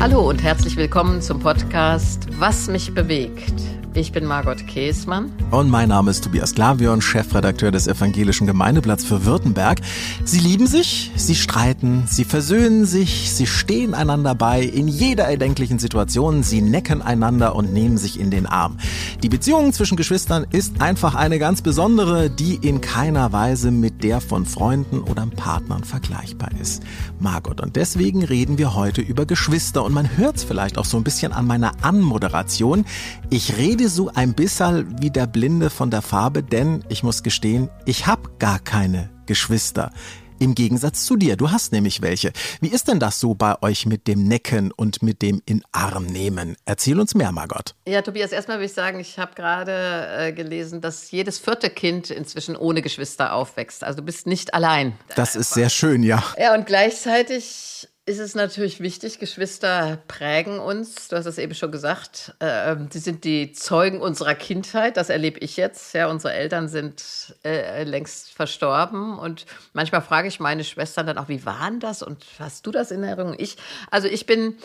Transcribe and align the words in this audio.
Hallo 0.00 0.26
und 0.26 0.42
herzlich 0.42 0.78
willkommen 0.78 1.20
zum 1.20 1.40
Podcast 1.40 2.26
Was 2.40 2.68
mich 2.68 2.94
bewegt. 2.94 3.52
Ich 3.92 4.12
bin 4.12 4.24
Margot 4.24 4.68
Käßmann. 4.68 5.32
Und 5.50 5.68
mein 5.68 5.88
Name 5.88 6.12
ist 6.12 6.22
Tobias 6.22 6.54
Glavion, 6.54 7.02
Chefredakteur 7.02 7.72
des 7.72 7.88
Evangelischen 7.88 8.46
Gemeindeblatts 8.46 9.04
für 9.04 9.24
Württemberg. 9.24 9.80
Sie 10.24 10.38
lieben 10.38 10.68
sich, 10.68 11.10
sie 11.16 11.34
streiten, 11.34 12.04
sie 12.06 12.22
versöhnen 12.22 12.84
sich, 12.84 13.32
sie 13.32 13.48
stehen 13.48 13.92
einander 13.92 14.36
bei 14.36 14.62
in 14.62 14.86
jeder 14.86 15.24
erdenklichen 15.24 15.80
Situation, 15.80 16.44
sie 16.44 16.62
necken 16.62 17.02
einander 17.02 17.56
und 17.56 17.72
nehmen 17.72 17.98
sich 17.98 18.20
in 18.20 18.30
den 18.30 18.46
Arm. 18.46 18.78
Die 19.24 19.28
Beziehung 19.28 19.72
zwischen 19.72 19.96
Geschwistern 19.96 20.46
ist 20.52 20.80
einfach 20.80 21.16
eine 21.16 21.40
ganz 21.40 21.60
besondere, 21.60 22.30
die 22.30 22.54
in 22.54 22.80
keiner 22.80 23.32
Weise 23.32 23.72
mit 23.72 24.04
der 24.04 24.20
von 24.20 24.46
Freunden 24.46 25.00
oder 25.00 25.26
Partnern 25.26 25.82
vergleichbar 25.82 26.50
ist. 26.60 26.84
Margot, 27.18 27.60
und 27.60 27.74
deswegen 27.74 28.22
reden 28.22 28.56
wir 28.56 28.76
heute 28.76 29.00
über 29.00 29.26
Geschwister 29.26 29.84
und 29.84 29.92
man 29.92 30.16
hört 30.16 30.36
es 30.36 30.44
vielleicht 30.44 30.78
auch 30.78 30.84
so 30.84 30.96
ein 30.96 31.02
bisschen 31.02 31.32
an 31.32 31.46
meiner 31.46 31.72
Anmoderation. 31.82 32.84
Ich 33.30 33.56
rede 33.56 33.79
rede 33.80 33.88
so 33.88 34.10
ein 34.14 34.34
bisschen 34.34 35.00
wie 35.00 35.10
der 35.10 35.26
Blinde 35.26 35.70
von 35.70 35.90
der 35.90 36.02
Farbe, 36.02 36.42
denn 36.42 36.84
ich 36.90 37.02
muss 37.02 37.22
gestehen, 37.22 37.70
ich 37.86 38.06
habe 38.06 38.28
gar 38.38 38.58
keine 38.58 39.08
Geschwister. 39.24 39.90
Im 40.38 40.54
Gegensatz 40.54 41.06
zu 41.06 41.16
dir, 41.16 41.36
du 41.36 41.50
hast 41.50 41.72
nämlich 41.72 42.02
welche. 42.02 42.32
Wie 42.60 42.68
ist 42.68 42.88
denn 42.88 43.00
das 43.00 43.20
so 43.20 43.34
bei 43.34 43.60
euch 43.62 43.86
mit 43.86 44.06
dem 44.06 44.24
Necken 44.24 44.70
und 44.70 45.02
mit 45.02 45.22
dem 45.22 45.40
in 45.46 45.62
Arm 45.72 46.04
nehmen? 46.04 46.56
Erzähl 46.66 47.00
uns 47.00 47.14
mehr, 47.14 47.32
Margot. 47.32 47.74
Ja, 47.86 48.02
Tobias, 48.02 48.32
erstmal 48.32 48.58
will 48.58 48.66
ich 48.66 48.74
sagen, 48.74 49.00
ich 49.00 49.18
habe 49.18 49.34
gerade 49.34 50.08
äh, 50.10 50.32
gelesen, 50.32 50.82
dass 50.82 51.10
jedes 51.10 51.38
vierte 51.38 51.70
Kind 51.70 52.10
inzwischen 52.10 52.56
ohne 52.56 52.82
Geschwister 52.82 53.32
aufwächst. 53.32 53.82
Also 53.82 54.00
du 54.00 54.04
bist 54.04 54.26
nicht 54.26 54.52
allein. 54.52 54.92
Das 55.16 55.36
ist 55.36 55.54
sehr 55.54 55.70
schön, 55.70 56.02
ja. 56.02 56.22
Ja, 56.38 56.54
und 56.54 56.66
gleichzeitig 56.66 57.88
ist 58.06 58.18
es 58.18 58.34
natürlich 58.34 58.80
wichtig, 58.80 59.18
Geschwister 59.18 59.98
prägen 60.08 60.58
uns. 60.58 61.08
Du 61.08 61.16
hast 61.16 61.26
es 61.26 61.38
eben 61.38 61.54
schon 61.54 61.70
gesagt. 61.70 62.34
Äh, 62.40 62.76
sie 62.90 62.98
sind 62.98 63.24
die 63.24 63.52
Zeugen 63.52 64.00
unserer 64.00 64.34
Kindheit. 64.34 64.96
Das 64.96 65.10
erlebe 65.10 65.38
ich 65.40 65.56
jetzt. 65.56 65.94
Ja, 65.94 66.08
unsere 66.08 66.32
Eltern 66.32 66.68
sind 66.68 67.36
äh, 67.44 67.84
längst 67.84 68.32
verstorben. 68.32 69.18
Und 69.18 69.46
manchmal 69.74 70.02
frage 70.02 70.28
ich 70.28 70.40
meine 70.40 70.64
Schwestern 70.64 71.06
dann 71.06 71.18
auch, 71.18 71.28
wie 71.28 71.44
war 71.44 71.70
denn 71.70 71.78
das? 71.78 72.02
Und 72.02 72.24
hast 72.38 72.66
du 72.66 72.70
das 72.70 72.90
in 72.90 73.04
Erinnerung? 73.04 73.36
Ich, 73.38 73.56
also 73.90 74.08
ich 74.08 74.26
bin, 74.26 74.56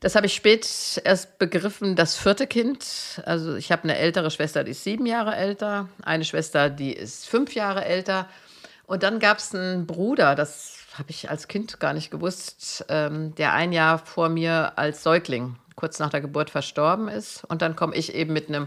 das 0.00 0.16
habe 0.16 0.26
ich 0.26 0.34
spät 0.34 1.00
erst 1.04 1.38
begriffen, 1.38 1.96
das 1.96 2.16
vierte 2.16 2.46
Kind. 2.46 3.22
Also 3.24 3.54
ich 3.54 3.72
habe 3.72 3.84
eine 3.84 3.96
ältere 3.96 4.30
Schwester, 4.30 4.64
die 4.64 4.72
ist 4.72 4.84
sieben 4.84 5.06
Jahre 5.06 5.36
älter. 5.36 5.88
Eine 6.02 6.24
Schwester, 6.24 6.68
die 6.68 6.92
ist 6.92 7.26
fünf 7.28 7.54
Jahre 7.54 7.84
älter. 7.84 8.28
Und 8.84 9.04
dann 9.04 9.20
gab 9.20 9.38
es 9.38 9.54
einen 9.54 9.86
Bruder, 9.86 10.34
das 10.34 10.79
habe 10.94 11.10
ich 11.10 11.30
als 11.30 11.48
Kind 11.48 11.80
gar 11.80 11.92
nicht 11.92 12.10
gewusst, 12.10 12.84
ähm, 12.88 13.34
der 13.36 13.52
ein 13.52 13.72
Jahr 13.72 13.98
vor 13.98 14.28
mir 14.28 14.72
als 14.76 15.02
Säugling 15.02 15.56
kurz 15.76 15.98
nach 15.98 16.10
der 16.10 16.20
Geburt 16.20 16.50
verstorben 16.50 17.08
ist. 17.08 17.44
Und 17.44 17.62
dann 17.62 17.76
komme 17.76 17.94
ich 17.94 18.14
eben 18.14 18.32
mit 18.32 18.48
einem 18.48 18.66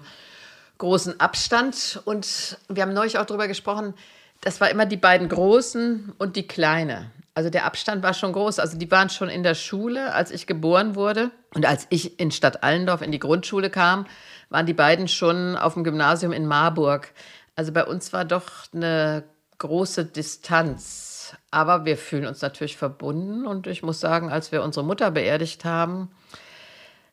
großen 0.79 1.19
Abstand. 1.19 2.01
Und 2.05 2.57
wir 2.69 2.83
haben 2.83 2.93
neulich 2.93 3.17
auch 3.17 3.25
darüber 3.25 3.47
gesprochen, 3.47 3.93
das 4.41 4.59
war 4.59 4.69
immer 4.69 4.85
die 4.85 4.97
beiden 4.97 5.29
Großen 5.29 6.13
und 6.17 6.35
die 6.35 6.47
Kleine. 6.47 7.11
Also 7.35 7.49
der 7.49 7.65
Abstand 7.65 8.03
war 8.03 8.13
schon 8.13 8.33
groß. 8.33 8.59
Also 8.59 8.77
die 8.77 8.89
waren 8.91 9.09
schon 9.09 9.29
in 9.29 9.43
der 9.43 9.55
Schule, 9.55 10.13
als 10.13 10.31
ich 10.31 10.47
geboren 10.47 10.95
wurde. 10.95 11.31
Und 11.53 11.65
als 11.65 11.87
ich 11.89 12.19
in 12.19 12.31
Stadt 12.31 12.63
Allendorf 12.63 13.01
in 13.01 13.11
die 13.11 13.19
Grundschule 13.19 13.69
kam, 13.69 14.05
waren 14.49 14.65
die 14.65 14.73
beiden 14.73 15.07
schon 15.07 15.55
auf 15.55 15.75
dem 15.75 15.83
Gymnasium 15.83 16.31
in 16.31 16.45
Marburg. 16.45 17.11
Also 17.55 17.71
bei 17.71 17.85
uns 17.85 18.11
war 18.11 18.25
doch 18.25 18.49
eine 18.73 19.23
große 19.59 20.05
Distanz 20.05 21.12
aber 21.51 21.85
wir 21.85 21.97
fühlen 21.97 22.25
uns 22.25 22.41
natürlich 22.41 22.77
verbunden. 22.77 23.45
Und 23.45 23.67
ich 23.67 23.83
muss 23.83 23.99
sagen, 23.99 24.29
als 24.29 24.51
wir 24.51 24.63
unsere 24.63 24.85
Mutter 24.85 25.11
beerdigt 25.11 25.65
haben, 25.65 26.11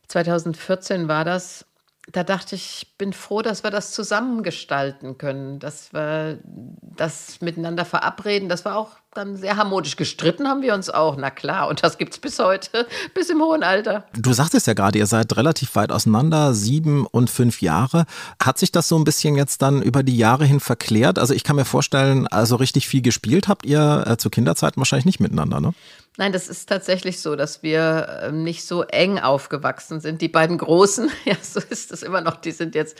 2014 0.07 1.07
war 1.07 1.25
das, 1.25 1.65
da 2.11 2.23
dachte 2.23 2.55
ich, 2.55 2.83
ich 2.83 2.97
bin 2.97 3.13
froh, 3.13 3.41
dass 3.41 3.63
wir 3.63 3.69
das 3.69 3.91
zusammengestalten 3.91 5.17
können, 5.17 5.59
dass 5.59 5.93
wir 5.93 6.39
das 6.43 7.41
miteinander 7.41 7.85
verabreden. 7.85 8.49
Das 8.49 8.65
war 8.65 8.75
auch 8.75 8.89
dann 9.13 9.37
sehr 9.37 9.57
harmonisch. 9.57 9.97
Gestritten 9.97 10.47
haben 10.47 10.61
wir 10.61 10.73
uns 10.73 10.89
auch, 10.89 11.15
na 11.15 11.29
klar. 11.29 11.67
Und 11.67 11.83
das 11.83 11.97
gibt 11.97 12.13
es 12.13 12.19
bis 12.19 12.39
heute, 12.39 12.87
bis 13.13 13.29
im 13.29 13.41
hohen 13.41 13.63
Alter. 13.63 14.05
Du 14.13 14.33
sagtest 14.33 14.67
ja 14.67 14.73
gerade, 14.73 14.97
ihr 14.97 15.05
seid 15.05 15.35
relativ 15.37 15.75
weit 15.75 15.91
auseinander, 15.91 16.53
sieben 16.53 17.05
und 17.05 17.29
fünf 17.29 17.61
Jahre. 17.61 18.05
Hat 18.41 18.57
sich 18.57 18.71
das 18.71 18.87
so 18.87 18.97
ein 18.97 19.03
bisschen 19.03 19.35
jetzt 19.35 19.61
dann 19.61 19.81
über 19.81 20.01
die 20.01 20.17
Jahre 20.17 20.45
hin 20.45 20.59
verklärt? 20.59 21.19
Also 21.19 21.33
ich 21.33 21.43
kann 21.43 21.55
mir 21.55 21.65
vorstellen, 21.65 22.27
also 22.27 22.55
richtig 22.55 22.87
viel 22.87 23.01
gespielt 23.01 23.47
habt 23.47 23.65
ihr 23.65 24.05
äh, 24.07 24.17
zu 24.17 24.29
Kinderzeiten 24.29 24.77
wahrscheinlich 24.77 25.05
nicht 25.05 25.19
miteinander, 25.19 25.61
ne? 25.61 25.73
Nein, 26.17 26.33
das 26.33 26.49
ist 26.49 26.67
tatsächlich 26.67 27.21
so, 27.21 27.35
dass 27.35 27.63
wir 27.63 28.21
ähm, 28.23 28.43
nicht 28.43 28.65
so 28.65 28.83
eng 28.83 29.17
aufgewachsen 29.17 30.01
sind. 30.01 30.21
Die 30.21 30.27
beiden 30.27 30.57
Großen, 30.57 31.09
ja, 31.25 31.35
so 31.41 31.59
ist 31.59 31.91
es 31.91 32.03
immer 32.03 32.21
noch, 32.21 32.35
die 32.35 32.51
sind 32.51 32.75
jetzt, 32.75 32.97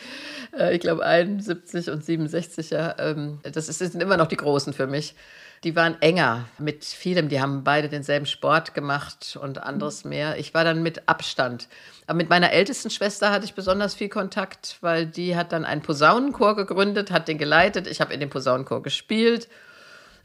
äh, 0.57 0.73
ich 0.73 0.79
glaube, 0.79 1.05
71 1.05 1.89
und 1.89 2.05
67, 2.05 2.69
ja. 2.69 2.95
Ähm, 2.99 3.39
das 3.43 3.67
sind 3.67 4.01
immer 4.01 4.17
noch 4.17 4.27
die 4.27 4.37
Großen 4.37 4.73
für 4.73 4.87
mich 4.87 5.15
die 5.63 5.75
waren 5.75 6.01
enger 6.01 6.47
mit 6.57 6.85
vielem. 6.85 7.29
Die 7.29 7.39
haben 7.39 7.63
beide 7.63 7.87
denselben 7.87 8.25
Sport 8.25 8.73
gemacht 8.73 9.37
und 9.39 9.61
anderes 9.61 10.05
mehr. 10.05 10.37
Ich 10.37 10.53
war 10.53 10.63
dann 10.63 10.81
mit 10.81 11.07
Abstand. 11.07 11.67
Aber 12.07 12.17
mit 12.17 12.29
meiner 12.29 12.51
ältesten 12.51 12.89
Schwester 12.89 13.31
hatte 13.31 13.45
ich 13.45 13.53
besonders 13.53 13.93
viel 13.93 14.09
Kontakt, 14.09 14.77
weil 14.81 15.05
die 15.05 15.35
hat 15.35 15.51
dann 15.51 15.65
einen 15.65 15.81
Posaunenchor 15.81 16.55
gegründet, 16.55 17.11
hat 17.11 17.27
den 17.27 17.37
geleitet. 17.37 17.85
Ich 17.87 18.01
habe 18.01 18.13
in 18.13 18.19
dem 18.19 18.29
Posaunenchor 18.29 18.81
gespielt. 18.81 19.49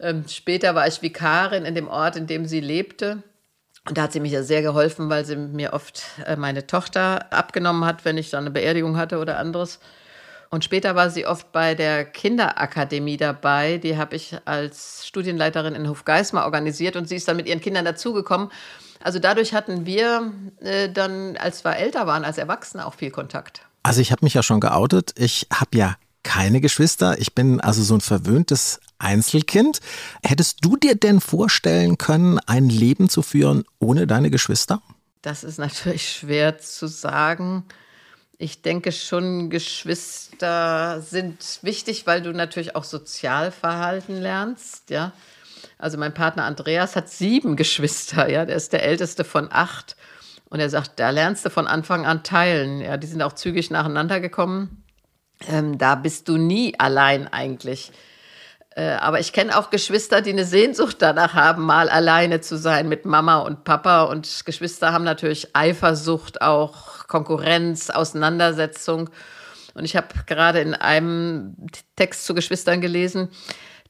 Ähm, 0.01 0.25
später 0.29 0.75
war 0.75 0.87
ich 0.87 1.03
Vikarin 1.03 1.65
in 1.65 1.75
dem 1.75 1.89
Ort, 1.89 2.17
in 2.17 2.27
dem 2.27 2.47
sie 2.47 2.61
lebte. 2.61 3.23
Und 3.89 3.97
da 3.97 4.03
hat 4.03 4.13
sie 4.13 4.21
mir 4.21 4.29
ja 4.29 4.43
sehr 4.43 4.63
geholfen, 4.63 5.09
weil 5.09 5.25
sie 5.25 5.37
mir 5.37 5.73
oft 5.73 6.03
äh, 6.25 6.37
meine 6.37 6.67
Tochter 6.67 7.33
abgenommen 7.33 7.85
hat, 7.85 8.05
wenn 8.05 8.19
ich 8.19 8.31
dann 8.31 8.45
eine 8.45 8.51
Beerdigung 8.51 8.97
hatte 8.97 9.19
oder 9.19 9.39
anderes. 9.39 9.79
Und 10.51 10.65
später 10.65 10.95
war 10.95 11.11
sie 11.11 11.27
oft 11.27 11.53
bei 11.53 11.75
der 11.75 12.05
Kinderakademie 12.05 13.17
dabei. 13.17 13.79
Die 13.79 13.97
habe 13.97 14.17
ich 14.17 14.37
als 14.45 15.07
Studienleiterin 15.07 15.75
in 15.75 15.89
Hofgeismar 15.89 16.45
organisiert 16.45 16.97
und 16.97 17.09
sie 17.09 17.17
ist 17.17 17.27
dann 17.29 17.37
mit 17.37 17.47
ihren 17.47 17.61
Kindern 17.61 17.85
dazugekommen. 17.85 18.51
Also 19.03 19.19
dadurch 19.19 19.55
hatten 19.55 19.87
wir 19.87 20.33
äh, 20.61 20.89
dann, 20.89 21.37
als 21.37 21.65
wir 21.65 21.77
älter 21.77 22.07
waren, 22.07 22.25
als 22.25 22.39
Erwachsene 22.39 22.87
auch 22.87 22.95
viel 22.95 23.11
Kontakt. 23.11 23.63
Also 23.83 24.01
ich 24.01 24.11
habe 24.11 24.25
mich 24.25 24.35
ja 24.35 24.43
schon 24.43 24.61
geoutet. 24.61 25.13
Ich 25.17 25.47
habe 25.53 25.79
ja 25.79 25.97
keine 26.23 26.61
Geschwister. 26.61 27.19
Ich 27.21 27.35
bin 27.35 27.61
also 27.61 27.83
so 27.83 27.95
ein 27.95 28.01
verwöhntes 28.01 28.81
Einzelkind. 28.99 29.81
Hättest 30.23 30.65
du 30.65 30.77
dir 30.77 30.95
denn 30.95 31.21
vorstellen 31.21 31.99
können, 31.99 32.39
ein 32.47 32.69
Leben 32.69 33.09
zu 33.09 33.23
führen 33.23 33.65
ohne 33.79 34.07
deine 34.07 34.31
Geschwister? 34.31 34.83
Das 35.23 35.45
ist 35.45 35.59
natürlich 35.59 36.09
schwer 36.09 36.59
zu 36.59 36.87
sagen. 36.87 37.65
Ich 38.39 38.63
denke 38.63 38.93
schon, 38.93 39.49
Geschwister 39.49 41.01
sind 41.01 41.59
wichtig, 41.63 42.07
weil 42.07 42.23
du 42.23 42.33
natürlich 42.33 42.77
auch 42.77 42.85
Sozialverhalten 42.85 44.21
lernst, 44.21 44.91
ja. 44.91 45.13
Also 45.79 45.99
mein 45.99 46.15
Partner 46.15 46.45
Andreas 46.45 46.97
hat 46.97 47.09
sieben 47.09 47.57
Geschwister, 47.57 48.31
ja. 48.31 48.45
Der 48.45 48.57
ist 48.57 48.73
der 48.73 48.83
älteste 48.83 49.25
von 49.25 49.49
acht. 49.51 49.97
Und 50.49 50.61
er 50.61 50.71
sagt, 50.71 51.01
da 51.01 51.11
lernst 51.11 51.45
du 51.45 51.51
von 51.51 51.67
Anfang 51.67 52.07
an 52.07 52.23
teilen. 52.23 52.81
Ja, 52.81 52.97
die 52.97 53.07
sind 53.07 53.23
auch 53.23 53.33
zügig 53.33 53.71
nacheinander 53.71 54.21
gekommen. 54.21 54.85
Ähm, 55.49 55.77
da 55.77 55.97
bist 55.97 56.29
du 56.29 56.37
nie 56.37 56.79
allein 56.79 57.27
eigentlich. 57.27 57.91
Äh, 58.77 58.91
aber 59.01 59.21
ich 59.21 59.33
kenne 59.33 59.59
auch 59.59 59.71
Geschwister, 59.71 60.21
die 60.21 60.31
eine 60.31 60.45
Sehnsucht 60.45 60.99
danach 61.01 61.33
haben, 61.33 61.65
mal 61.65 61.89
alleine 61.89 62.43
zu 62.43 62.59
sein 62.59 62.89
mit 62.89 63.07
Mama 63.07 63.39
und 63.39 63.65
Papa. 63.65 64.03
Und 64.03 64.45
Geschwister 64.45 64.93
haben 64.93 65.05
natürlich 65.05 65.57
Eifersucht 65.57 66.43
auch 66.43 67.09
Konkurrenz, 67.09 67.89
Auseinandersetzung. 67.89 69.09
Und 69.75 69.85
ich 69.85 69.97
habe 69.97 70.09
gerade 70.27 70.61
in 70.61 70.75
einem 70.75 71.57
Text 71.97 72.27
zu 72.27 72.35
Geschwistern 72.35 72.83
gelesen, 72.83 73.31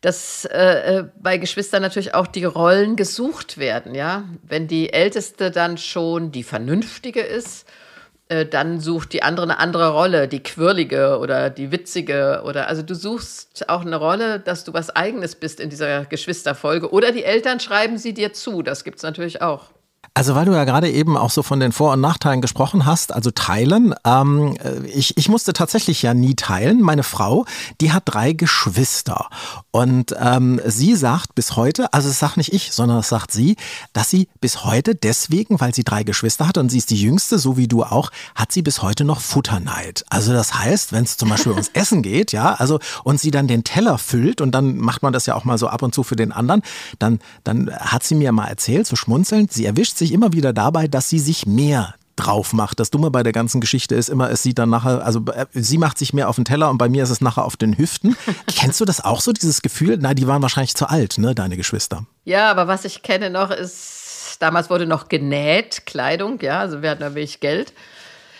dass 0.03 0.45
äh, 0.45 0.99
äh, 0.99 1.05
bei 1.21 1.39
Geschwistern 1.39 1.83
natürlich 1.83 2.15
auch 2.15 2.29
die 2.29 2.45
Rollen 2.45 2.95
gesucht 2.95 3.59
werden, 3.59 3.95
ja. 3.95 4.25
Wenn 4.43 4.69
die 4.69 4.93
Älteste 4.93 5.51
dann 5.51 5.79
schon 5.79 6.31
die 6.31 6.45
Vernünftige 6.45 7.23
ist, 7.23 7.67
äh, 8.29 8.45
dann 8.45 8.81
sucht 8.81 9.13
die 9.13 9.23
andere 9.23 9.45
eine 9.45 9.59
andere 9.59 9.91
Rolle, 9.91 10.27
die 10.27 10.43
quirlige 10.43 11.19
oder 11.19 11.49
die 11.49 11.71
witzige 11.71 12.43
oder 12.45 12.67
also 12.67 12.83
du 12.83 12.95
suchst 12.95 13.69
auch 13.69 13.83
eine 13.83 13.97
Rolle, 13.97 14.41
dass 14.41 14.65
du 14.65 14.73
was 14.73 14.91
Eigenes 14.91 15.37
bist 15.37 15.61
in 15.61 15.71
dieser 15.71 16.05
Geschwisterfolge 16.07 16.91
oder 16.91 17.13
die 17.13 17.25
Eltern 17.25 17.61
schreiben 17.61 17.99
sie 17.99 18.15
dir 18.15 18.33
zu, 18.33 18.63
das 18.63 18.83
gibt 18.83 18.97
es 18.97 19.03
natürlich 19.05 19.43
auch. 19.43 19.71
Also 20.17 20.35
weil 20.35 20.47
du 20.47 20.53
ja 20.53 20.65
gerade 20.65 20.91
eben 20.91 21.15
auch 21.19 21.29
so 21.29 21.43
von 21.43 21.61
den 21.61 21.73
Vor- 21.73 21.93
und 21.93 22.01
Nachteilen 22.01 22.41
gesprochen 22.41 22.87
hast, 22.87 23.13
also 23.13 23.31
teilen. 23.31 23.95
Ähm, 24.03 24.57
ich, 24.87 25.19
ich 25.19 25.29
musste 25.29 25.53
tatsächlich 25.53 26.01
ja 26.01 26.15
nie 26.15 26.35
teilen. 26.35 26.81
Meine 26.81 27.03
Frau, 27.03 27.45
die 27.83 27.93
hat 27.93 28.05
drei 28.07 28.33
Geschwister. 28.33 29.29
Und 29.73 30.17
ähm, 30.19 30.59
sie 30.65 30.97
sagt 30.97 31.35
bis 31.35 31.55
heute, 31.55 31.93
also 31.93 32.09
das 32.09 32.19
sagt 32.19 32.39
nicht 32.39 32.55
ich, 32.55 32.73
sondern 32.73 32.97
das 32.97 33.11
sagt 33.11 33.31
sie, 33.31 33.57
dass 33.93 34.09
sie 34.09 34.29
bis 34.41 34.65
heute 34.65 34.95
deswegen, 34.95 35.61
weil 35.61 35.75
sie 35.75 35.85
drei 35.85 36.03
Geschwister 36.03 36.49
hat 36.49 36.57
und 36.57 36.71
sie 36.71 36.79
ist 36.79 36.89
die 36.89 36.99
jüngste, 36.99 37.39
so 37.39 37.59
wie 37.59 37.69
du 37.69 37.85
auch, 37.85 38.11
hat 38.35 38.53
sie 38.53 38.63
bis 38.63 38.81
heute 38.81 39.05
noch 39.05 39.21
Futterneid. 39.21 40.07
Also 40.09 40.33
das 40.33 40.55
heißt, 40.55 40.93
wenn 40.93 41.05
es 41.05 41.19
zum 41.19 41.29
Beispiel 41.29 41.53
ums 41.53 41.69
Essen 41.75 42.01
geht, 42.01 42.33
ja, 42.33 42.55
also 42.55 42.81
und 43.05 43.21
sie 43.21 43.31
dann 43.31 43.49
den 43.49 43.65
Teller 43.65 43.99
füllt 43.99 44.41
und 44.41 44.53
dann 44.53 44.79
macht 44.79 45.03
man 45.03 45.13
das 45.13 45.27
ja 45.27 45.35
auch 45.35 45.45
mal 45.45 45.59
so 45.59 45.69
ab 45.69 45.83
und 45.83 45.95
zu 45.95 46.03
für 46.05 46.17
den 46.17 46.33
anderen, 46.33 46.63
dann, 46.99 47.19
dann 47.45 47.71
hat 47.71 48.03
sie 48.03 48.15
mir 48.15 48.33
mal 48.33 48.47
erzählt, 48.47 48.87
so 48.87 48.97
schmunzelnd, 48.97 49.53
sie 49.53 49.67
erwischt 49.67 49.99
sich 49.99 50.06
sich 50.07 50.13
immer 50.13 50.33
wieder 50.33 50.53
dabei, 50.53 50.89
dass 50.89 51.09
sie 51.09 51.19
sich 51.19 51.47
mehr 51.47 51.95
drauf 52.15 52.53
macht. 52.53 52.81
Das 52.81 52.91
Dumme 52.91 53.11
bei 53.11 53.23
der 53.23 53.33
ganzen 53.33 53.61
Geschichte 53.61 53.95
ist 53.95 54.09
immer, 54.09 54.31
es 54.31 54.43
sieht 54.43 54.59
dann 54.59 54.71
nachher, 54.71 55.05
also 55.05 55.23
äh, 55.33 55.47
sie 55.53 55.79
macht 55.79 55.99
sich 55.99 56.15
mehr 56.15 56.29
auf 56.29 56.37
den 56.37 56.45
Teller 56.45 56.71
und 56.71 56.79
bei 56.79 56.89
mir 56.89 57.03
ist 57.03 57.11
es 57.11 57.21
nachher 57.21 57.45
auf 57.45 57.57
den 57.57 57.77
Hüften. 57.77 58.17
Kennst 58.47 58.81
du 58.81 58.85
das 58.85 59.05
auch 59.05 59.21
so, 59.21 59.33
dieses 59.33 59.63
Gefühl? 59.63 59.99
Nein, 59.99 60.17
die 60.17 60.27
waren 60.27 60.43
wahrscheinlich 60.43 60.75
zu 60.75 60.89
alt, 60.89 61.19
ne, 61.19 61.35
deine 61.35 61.57
Geschwister. 61.57 62.07
Ja, 62.25 62.51
aber 62.51 62.69
was 62.69 62.85
ich 62.85 63.03
kenne 63.03 63.29
noch 63.29 63.51
ist, 63.51 64.39
damals 64.41 64.71
wurde 64.71 64.87
noch 64.87 65.09
genäht, 65.09 65.85
Kleidung, 65.87 66.41
ja, 66.41 66.61
also 66.61 66.83
wir 66.83 66.91
hatten 66.91 67.03
ein 67.03 67.15
wenig 67.15 67.41
Geld. 67.41 67.73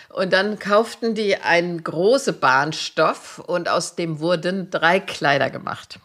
Und 0.09 0.33
dann 0.33 0.57
kauften 0.57 1.13
die 1.13 1.35
einen 1.37 1.83
großen 1.83 2.39
Bahnstoff 2.39 3.39
und 3.45 3.69
aus 3.69 3.95
dem 3.95 4.19
wurden 4.19 4.71
drei 4.71 4.99
Kleider 4.99 5.51
gemacht. 5.51 5.99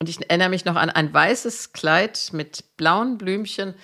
Und 0.00 0.08
ich 0.08 0.20
erinnere 0.20 0.48
mich 0.48 0.64
noch 0.64 0.76
an 0.76 0.90
ein 0.90 1.12
weißes 1.12 1.72
Kleid 1.72 2.30
mit 2.32 2.64
blauen 2.76 3.18
Blümchen. 3.18 3.74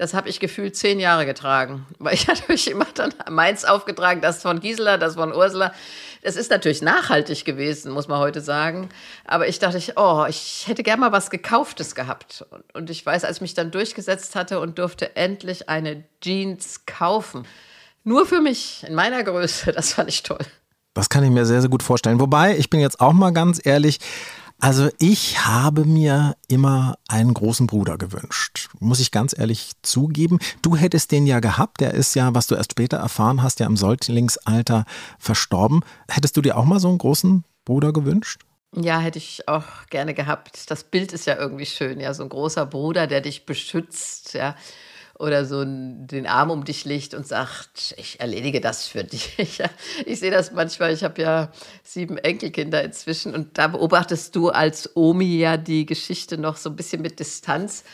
Das 0.00 0.14
habe 0.14 0.30
ich 0.30 0.40
gefühlt 0.40 0.76
zehn 0.76 0.98
Jahre 0.98 1.26
getragen, 1.26 1.86
weil 1.98 2.14
ich 2.14 2.26
natürlich 2.26 2.70
immer 2.70 2.86
dann 2.94 3.12
meins 3.28 3.66
aufgetragen, 3.66 4.22
das 4.22 4.40
von 4.40 4.58
Gisela, 4.60 4.96
das 4.96 5.16
von 5.16 5.34
Ursula. 5.34 5.74
Das 6.22 6.36
ist 6.36 6.50
natürlich 6.50 6.80
nachhaltig 6.80 7.44
gewesen, 7.44 7.92
muss 7.92 8.08
man 8.08 8.18
heute 8.18 8.40
sagen. 8.40 8.88
Aber 9.26 9.46
ich 9.46 9.58
dachte, 9.58 9.78
oh, 9.96 10.24
ich 10.26 10.64
hätte 10.66 10.82
gerne 10.82 11.00
mal 11.02 11.12
was 11.12 11.28
Gekauftes 11.28 11.94
gehabt. 11.94 12.46
Und 12.72 12.88
ich 12.88 13.04
weiß, 13.04 13.24
als 13.24 13.36
ich 13.36 13.40
mich 13.42 13.52
dann 13.52 13.70
durchgesetzt 13.70 14.36
hatte 14.36 14.58
und 14.60 14.78
durfte 14.78 15.16
endlich 15.16 15.68
eine 15.68 16.02
Jeans 16.22 16.86
kaufen, 16.86 17.46
nur 18.02 18.24
für 18.24 18.40
mich, 18.40 18.82
in 18.88 18.94
meiner 18.94 19.22
Größe, 19.22 19.72
das 19.74 19.92
fand 19.92 20.08
ich 20.08 20.22
toll. 20.22 20.46
Das 20.94 21.10
kann 21.10 21.24
ich 21.24 21.30
mir 21.30 21.44
sehr, 21.44 21.60
sehr 21.60 21.68
gut 21.68 21.82
vorstellen. 21.82 22.20
Wobei, 22.20 22.56
ich 22.56 22.70
bin 22.70 22.80
jetzt 22.80 23.00
auch 23.00 23.12
mal 23.12 23.34
ganz 23.34 23.60
ehrlich, 23.62 24.00
also 24.60 24.88
ich 24.98 25.46
habe 25.46 25.84
mir 25.84 26.36
immer 26.48 26.96
einen 27.08 27.34
großen 27.34 27.66
Bruder 27.66 27.96
gewünscht, 27.96 28.68
muss 28.78 29.00
ich 29.00 29.10
ganz 29.10 29.36
ehrlich 29.36 29.72
zugeben. 29.82 30.38
Du 30.62 30.76
hättest 30.76 31.12
den 31.12 31.26
ja 31.26 31.40
gehabt, 31.40 31.80
der 31.80 31.94
ist 31.94 32.14
ja, 32.14 32.34
was 32.34 32.46
du 32.46 32.54
erst 32.54 32.72
später 32.72 32.98
erfahren 32.98 33.42
hast, 33.42 33.60
ja 33.60 33.66
im 33.66 33.76
Säuglingsalter 33.76 34.84
verstorben. 35.18 35.80
Hättest 36.08 36.36
du 36.36 36.42
dir 36.42 36.56
auch 36.56 36.64
mal 36.64 36.78
so 36.78 36.88
einen 36.88 36.98
großen 36.98 37.44
Bruder 37.64 37.92
gewünscht? 37.92 38.42
Ja, 38.76 39.00
hätte 39.00 39.18
ich 39.18 39.48
auch 39.48 39.64
gerne 39.88 40.14
gehabt. 40.14 40.70
Das 40.70 40.84
Bild 40.84 41.12
ist 41.12 41.26
ja 41.26 41.36
irgendwie 41.36 41.66
schön, 41.66 41.98
ja, 41.98 42.14
so 42.14 42.22
ein 42.22 42.28
großer 42.28 42.66
Bruder, 42.66 43.06
der 43.06 43.20
dich 43.20 43.46
beschützt, 43.46 44.34
ja 44.34 44.54
oder 45.20 45.44
so 45.44 45.62
den 45.64 46.26
Arm 46.26 46.50
um 46.50 46.64
dich 46.64 46.86
legt 46.86 47.12
und 47.12 47.26
sagt, 47.26 47.94
ich 47.98 48.20
erledige 48.20 48.60
das 48.60 48.86
für 48.86 49.04
dich. 49.04 49.36
Ich 50.06 50.20
sehe 50.20 50.30
das 50.30 50.52
manchmal, 50.52 50.92
ich 50.92 51.04
habe 51.04 51.20
ja 51.20 51.52
sieben 51.82 52.16
Enkelkinder 52.16 52.82
inzwischen 52.82 53.34
und 53.34 53.58
da 53.58 53.68
beobachtest 53.68 54.34
du 54.34 54.48
als 54.48 54.96
Omi 54.96 55.38
ja 55.38 55.56
die 55.58 55.84
Geschichte 55.84 56.38
noch 56.38 56.56
so 56.56 56.70
ein 56.70 56.76
bisschen 56.76 57.02
mit 57.02 57.20
Distanz. 57.20 57.84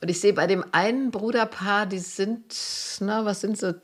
Und 0.00 0.08
ich 0.10 0.20
sehe 0.20 0.32
bei 0.32 0.46
dem 0.46 0.64
einen 0.72 1.10
Bruderpaar, 1.10 1.86
die 1.86 1.98
sind, 1.98 2.54
na, 3.00 3.24
was 3.24 3.42
sind 3.42 3.58
so, 3.58 3.74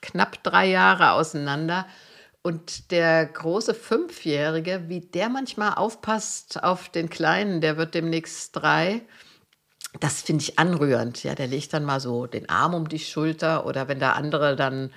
knapp 0.00 0.42
drei 0.42 0.66
Jahre 0.66 1.12
auseinander. 1.12 1.86
Und 2.42 2.90
der 2.90 3.26
große 3.26 3.74
Fünfjährige, 3.74 4.84
wie 4.88 5.00
der 5.00 5.28
manchmal 5.28 5.74
aufpasst 5.74 6.62
auf 6.62 6.88
den 6.88 7.10
Kleinen, 7.10 7.60
der 7.60 7.76
wird 7.76 7.94
demnächst 7.94 8.56
drei 8.56 9.02
das 10.00 10.22
finde 10.22 10.42
ich 10.42 10.58
anrührend. 10.58 11.22
Ja, 11.24 11.34
der 11.34 11.46
legt 11.46 11.72
dann 11.72 11.84
mal 11.84 12.00
so 12.00 12.26
den 12.26 12.48
Arm 12.48 12.74
um 12.74 12.88
die 12.88 12.98
Schulter 12.98 13.66
oder 13.66 13.88
wenn 13.88 13.98
da 13.98 14.12
andere 14.12 14.56
dann 14.56 14.90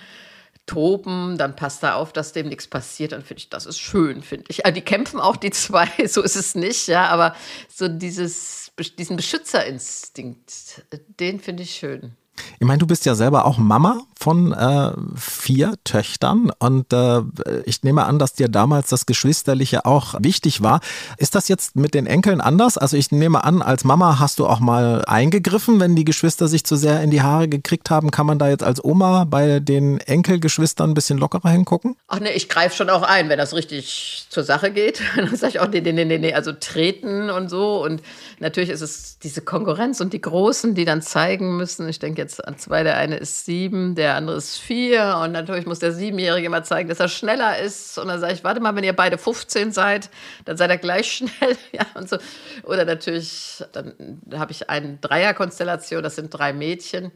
toben, 0.65 1.37
dann 1.37 1.55
passt 1.55 1.83
da 1.83 1.95
auf, 1.95 2.13
dass 2.13 2.33
dem 2.33 2.47
nichts 2.47 2.67
passiert. 2.67 3.11
Dann 3.11 3.23
finde 3.23 3.39
ich, 3.39 3.49
das 3.49 3.65
ist 3.65 3.79
schön, 3.79 4.21
finde 4.21 4.45
ich. 4.49 4.65
Also 4.65 4.75
die 4.75 4.81
kämpfen 4.81 5.19
auch 5.19 5.35
die 5.35 5.51
zwei, 5.51 5.89
so 6.07 6.21
ist 6.21 6.35
es 6.35 6.55
nicht, 6.55 6.87
ja, 6.87 7.07
aber 7.07 7.35
so 7.67 7.87
dieses, 7.87 8.71
diesen 8.97 9.17
Beschützerinstinkt, 9.17 10.85
den 11.19 11.39
finde 11.39 11.63
ich 11.63 11.71
schön. 11.71 12.15
Ich 12.59 12.65
meine, 12.65 12.79
du 12.79 12.87
bist 12.87 13.05
ja 13.05 13.15
selber 13.15 13.45
auch 13.45 13.57
Mama 13.57 14.01
von 14.21 14.53
äh, 14.53 14.91
vier 15.15 15.73
Töchtern 15.83 16.51
und 16.59 16.93
äh, 16.93 17.21
ich 17.65 17.81
nehme 17.83 18.05
an, 18.05 18.19
dass 18.19 18.33
dir 18.33 18.49
damals 18.49 18.89
das 18.89 19.05
Geschwisterliche 19.05 19.85
auch 19.85 20.15
wichtig 20.19 20.61
war. 20.61 20.79
Ist 21.17 21.33
das 21.33 21.47
jetzt 21.47 21.75
mit 21.75 21.95
den 21.95 22.05
Enkeln 22.05 22.39
anders? 22.39 22.77
Also 22.77 22.97
ich 22.97 23.11
nehme 23.11 23.43
an, 23.43 23.61
als 23.61 23.83
Mama 23.83 24.19
hast 24.19 24.37
du 24.37 24.45
auch 24.45 24.59
mal 24.59 25.03
eingegriffen, 25.05 25.79
wenn 25.79 25.95
die 25.95 26.05
Geschwister 26.05 26.47
sich 26.47 26.63
zu 26.63 26.75
sehr 26.75 27.01
in 27.01 27.09
die 27.09 27.21
Haare 27.21 27.47
gekriegt 27.47 27.89
haben. 27.89 28.11
Kann 28.11 28.27
man 28.27 28.37
da 28.37 28.47
jetzt 28.47 28.63
als 28.63 28.83
Oma 28.83 29.23
bei 29.23 29.59
den 29.59 29.99
Enkelgeschwistern 29.99 30.91
ein 30.91 30.93
bisschen 30.93 31.17
lockerer 31.17 31.49
hingucken? 31.49 31.95
Ach 32.07 32.19
nee, 32.19 32.31
ich 32.33 32.47
greife 32.47 32.75
schon 32.75 32.89
auch 32.89 33.03
ein, 33.03 33.29
wenn 33.29 33.39
das 33.39 33.55
richtig 33.55 34.27
zur 34.29 34.43
Sache 34.43 34.71
geht. 34.71 35.01
Dann 35.15 35.35
sage 35.35 35.53
ich 35.53 35.59
auch, 35.59 35.67
nee, 35.67 35.81
nee, 35.81 35.93
nee, 35.93 36.17
nee, 36.19 36.33
also 36.33 36.51
treten 36.51 37.31
und 37.31 37.49
so. 37.49 37.83
Und 37.83 38.03
natürlich 38.39 38.69
ist 38.69 38.81
es 38.81 39.17
diese 39.19 39.41
Konkurrenz 39.41 39.99
und 39.99 40.13
die 40.13 40.21
Großen, 40.21 40.75
die 40.75 40.85
dann 40.85 41.01
zeigen 41.01 41.57
müssen. 41.57 41.89
Ich 41.89 41.99
denke 41.99 42.21
jetzt 42.21 42.45
an 42.47 42.57
zwei, 42.57 42.83
der 42.83 42.97
eine 42.97 43.17
ist 43.17 43.45
sieben, 43.45 43.95
der 43.95 44.10
andere 44.15 44.37
ist 44.37 44.57
vier. 44.57 45.19
Und 45.23 45.31
natürlich 45.31 45.65
muss 45.65 45.79
der 45.79 45.91
Siebenjährige 45.91 46.49
mal 46.49 46.63
zeigen, 46.63 46.89
dass 46.89 46.99
er 46.99 47.09
schneller 47.09 47.59
ist. 47.59 47.97
Und 47.97 48.07
dann 48.07 48.19
sage 48.19 48.33
ich, 48.33 48.43
warte 48.43 48.59
mal, 48.59 48.75
wenn 48.75 48.83
ihr 48.83 48.95
beide 48.95 49.17
15 49.17 49.71
seid, 49.71 50.09
dann 50.45 50.57
seid 50.57 50.69
ihr 50.69 50.77
gleich 50.77 51.11
schnell. 51.17 51.57
ja, 51.71 51.85
und 51.95 52.09
so. 52.09 52.17
Oder 52.63 52.85
natürlich, 52.85 53.63
dann 53.71 54.21
habe 54.33 54.51
ich 54.51 54.69
eine 54.69 54.97
Dreierkonstellation, 55.01 56.03
das 56.03 56.15
sind 56.15 56.29
drei 56.29 56.53
Mädchen. 56.53 57.11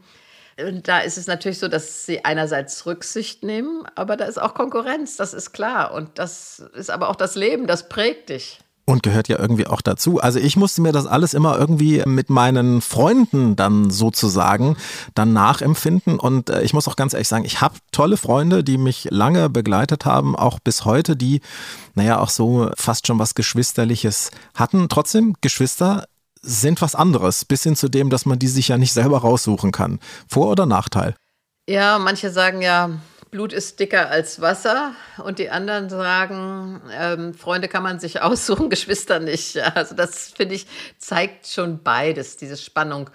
Und 0.58 0.88
da 0.88 1.00
ist 1.00 1.18
es 1.18 1.26
natürlich 1.26 1.58
so, 1.58 1.68
dass 1.68 2.06
sie 2.06 2.24
einerseits 2.24 2.86
Rücksicht 2.86 3.44
nehmen, 3.44 3.86
aber 3.94 4.16
da 4.16 4.24
ist 4.24 4.38
auch 4.38 4.54
Konkurrenz, 4.54 5.16
das 5.16 5.34
ist 5.34 5.52
klar. 5.52 5.92
Und 5.92 6.18
das 6.18 6.60
ist 6.74 6.90
aber 6.90 7.10
auch 7.10 7.16
das 7.16 7.34
Leben, 7.34 7.66
das 7.66 7.90
prägt 7.90 8.30
dich. 8.30 8.60
Und 8.88 9.02
gehört 9.02 9.26
ja 9.26 9.36
irgendwie 9.40 9.66
auch 9.66 9.80
dazu. 9.80 10.20
Also 10.20 10.38
ich 10.38 10.56
musste 10.56 10.80
mir 10.80 10.92
das 10.92 11.06
alles 11.06 11.34
immer 11.34 11.58
irgendwie 11.58 12.04
mit 12.06 12.30
meinen 12.30 12.80
Freunden 12.80 13.56
dann 13.56 13.90
sozusagen 13.90 14.76
dann 15.14 15.32
nachempfinden. 15.32 16.20
Und 16.20 16.50
äh, 16.50 16.62
ich 16.62 16.72
muss 16.72 16.86
auch 16.86 16.94
ganz 16.94 17.12
ehrlich 17.12 17.26
sagen, 17.26 17.44
ich 17.44 17.60
habe 17.60 17.74
tolle 17.90 18.16
Freunde, 18.16 18.62
die 18.62 18.78
mich 18.78 19.08
lange 19.10 19.50
begleitet 19.50 20.04
haben, 20.04 20.36
auch 20.36 20.60
bis 20.60 20.84
heute, 20.84 21.16
die, 21.16 21.40
naja, 21.96 22.20
auch 22.20 22.30
so 22.30 22.70
fast 22.76 23.08
schon 23.08 23.18
was 23.18 23.34
Geschwisterliches 23.34 24.30
hatten. 24.54 24.88
Trotzdem, 24.88 25.34
Geschwister 25.40 26.06
sind 26.40 26.80
was 26.80 26.94
anderes, 26.94 27.44
bis 27.44 27.64
hin 27.64 27.74
zu 27.74 27.88
dem, 27.88 28.08
dass 28.08 28.24
man 28.24 28.38
die 28.38 28.46
sich 28.46 28.68
ja 28.68 28.78
nicht 28.78 28.92
selber 28.92 29.18
raussuchen 29.18 29.72
kann. 29.72 29.98
Vor- 30.28 30.48
oder 30.48 30.64
Nachteil? 30.64 31.16
Ja, 31.68 31.98
manche 31.98 32.30
sagen 32.30 32.62
ja, 32.62 32.90
Blut 33.30 33.52
ist 33.52 33.80
dicker 33.80 34.08
als 34.08 34.40
Wasser 34.40 34.94
und 35.22 35.38
die 35.38 35.50
anderen 35.50 35.88
sagen, 35.88 36.80
ähm, 36.92 37.34
Freunde 37.34 37.68
kann 37.68 37.82
man 37.82 37.98
sich 37.98 38.20
aussuchen, 38.22 38.70
Geschwister 38.70 39.18
nicht. 39.18 39.56
Also 39.76 39.94
das 39.94 40.28
finde 40.28 40.54
ich 40.54 40.66
zeigt 40.98 41.46
schon 41.46 41.82
beides, 41.82 42.36
diese 42.36 42.56
Spannung. 42.56 43.10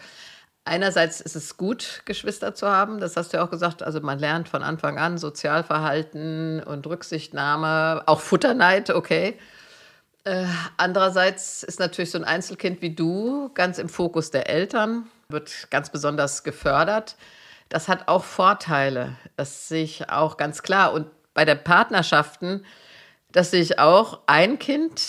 Einerseits 0.63 1.21
ist 1.21 1.35
es 1.35 1.57
gut, 1.57 2.01
Geschwister 2.05 2.53
zu 2.53 2.67
haben, 2.67 2.99
das 2.99 3.17
hast 3.17 3.33
du 3.33 3.37
ja 3.37 3.43
auch 3.43 3.49
gesagt, 3.49 3.81
also 3.81 3.99
man 3.99 4.19
lernt 4.19 4.47
von 4.47 4.61
Anfang 4.61 4.99
an 4.99 5.17
Sozialverhalten 5.17 6.61
und 6.61 6.85
Rücksichtnahme, 6.85 8.03
auch 8.05 8.19
Futterneid, 8.19 8.91
okay. 8.91 9.39
Äh, 10.23 10.45
andererseits 10.77 11.63
ist 11.63 11.79
natürlich 11.79 12.11
so 12.11 12.19
ein 12.19 12.25
Einzelkind 12.25 12.83
wie 12.83 12.93
du 12.93 13.49
ganz 13.55 13.79
im 13.79 13.89
Fokus 13.89 14.29
der 14.29 14.49
Eltern, 14.49 15.07
wird 15.29 15.71
ganz 15.71 15.89
besonders 15.89 16.43
gefördert 16.43 17.15
das 17.71 17.87
hat 17.87 18.09
auch 18.09 18.25
Vorteile. 18.25 19.15
Das 19.37 19.69
sehe 19.69 19.85
ich 19.85 20.09
auch 20.09 20.35
ganz 20.35 20.61
klar. 20.61 20.91
Und 20.91 21.07
bei 21.33 21.45
den 21.45 21.63
Partnerschaften, 21.63 22.65
das 23.31 23.51
sehe 23.51 23.61
ich 23.61 23.79
auch. 23.79 24.19
Ein 24.27 24.59
Kind, 24.59 25.01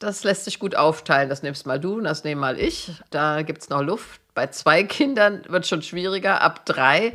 das 0.00 0.22
lässt 0.22 0.44
sich 0.44 0.58
gut 0.58 0.76
aufteilen. 0.76 1.30
Das 1.30 1.42
nimmst 1.42 1.66
mal 1.66 1.80
du 1.80 1.94
und 1.94 2.04
das 2.04 2.22
nehme 2.22 2.42
mal 2.42 2.58
ich. 2.58 2.92
Da 3.08 3.40
gibt 3.40 3.62
es 3.62 3.70
noch 3.70 3.80
Luft. 3.80 4.20
Bei 4.34 4.48
zwei 4.48 4.84
Kindern 4.84 5.42
wird 5.48 5.64
es 5.64 5.70
schon 5.70 5.80
schwieriger. 5.80 6.42
Ab 6.42 6.66
drei 6.66 7.14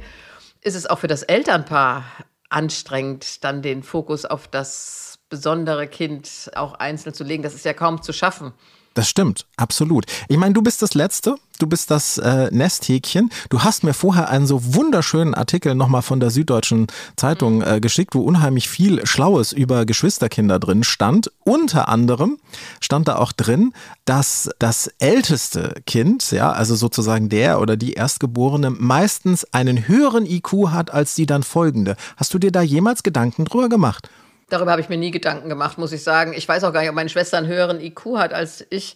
ist 0.62 0.76
es 0.76 0.88
auch 0.88 0.98
für 0.98 1.08
das 1.08 1.22
Elternpaar 1.22 2.04
anstrengend, 2.50 3.44
dann 3.44 3.62
den 3.62 3.84
Fokus 3.84 4.26
auf 4.26 4.48
das 4.48 5.20
besondere 5.30 5.88
Kind 5.88 6.50
auch 6.56 6.74
einzeln 6.74 7.14
zu 7.14 7.24
legen. 7.24 7.44
Das 7.44 7.54
ist 7.54 7.66
ja 7.66 7.74
kaum 7.74 8.02
zu 8.02 8.12
schaffen. 8.12 8.54
Das 8.96 9.10
stimmt, 9.10 9.46
absolut. 9.58 10.06
Ich 10.30 10.38
meine, 10.38 10.54
du 10.54 10.62
bist 10.62 10.82
das 10.82 10.94
Letzte, 10.94 11.36
du 11.60 11.68
bist 11.68 11.92
das 11.92 12.18
äh, 12.18 12.50
Nesthäkchen. 12.50 13.30
Du 13.50 13.62
hast 13.62 13.84
mir 13.84 13.94
vorher 13.94 14.30
einen 14.30 14.48
so 14.48 14.74
wunderschönen 14.74 15.34
Artikel 15.34 15.76
nochmal 15.76 16.02
von 16.02 16.22
der 16.22 16.30
Süddeutschen 16.30 16.88
Zeitung 17.18 17.62
äh, 17.62 17.82
geschickt, 17.82 18.16
wo 18.16 18.22
unheimlich 18.22 18.70
viel 18.70 19.06
Schlaues 19.06 19.52
über 19.52 19.86
Geschwisterkinder 19.86 20.60
drin 20.60 20.86
stand. 20.86 21.30
Unter 21.44 21.90
anderem 21.90 22.38
stand 22.80 23.10
da 23.10 23.18
auch 23.18 23.34
drin, 23.34 23.74
dass 24.06 24.50
das 24.60 24.88
älteste 25.00 25.76
Kind, 25.86 26.32
ja, 26.32 26.54
also 26.54 26.74
sozusagen 26.76 27.28
der 27.28 27.60
oder 27.60 27.76
die 27.76 27.94
Erstgeborene, 27.96 28.70
meistens 28.70 29.44
einen 29.54 29.90
höheren 29.90 30.26
IQ 30.26 30.70
hat 30.70 30.90
als 30.90 31.16
die 31.16 31.26
dann 31.26 31.44
folgende. 31.44 31.98
Hast 32.16 32.34
du 32.34 32.40
dir 32.40 32.54
da 32.54 32.62
jemals 32.62 33.04
Gedanken 33.04 33.44
drüber 33.44 33.68
gemacht? 33.68 34.10
Darüber 34.50 34.72
habe 34.72 34.82
ich 34.82 34.90
mir 34.90 34.98
nie 34.98 35.12
Gedanken 35.12 35.50
gemacht, 35.50 35.78
muss 35.78 35.92
ich 35.92 36.04
sagen. 36.04 36.34
Ich 36.34 36.48
weiß 36.48 36.64
auch 36.64 36.74
gar 36.74 36.82
nicht, 36.82 36.90
ob 36.90 36.96
meine 36.96 37.10
Schwester 37.10 37.38
einen 37.38 37.48
höheren 37.48 37.80
IQ 37.82 38.18
hat 38.18 38.34
als 38.34 38.66
ich. 38.70 38.96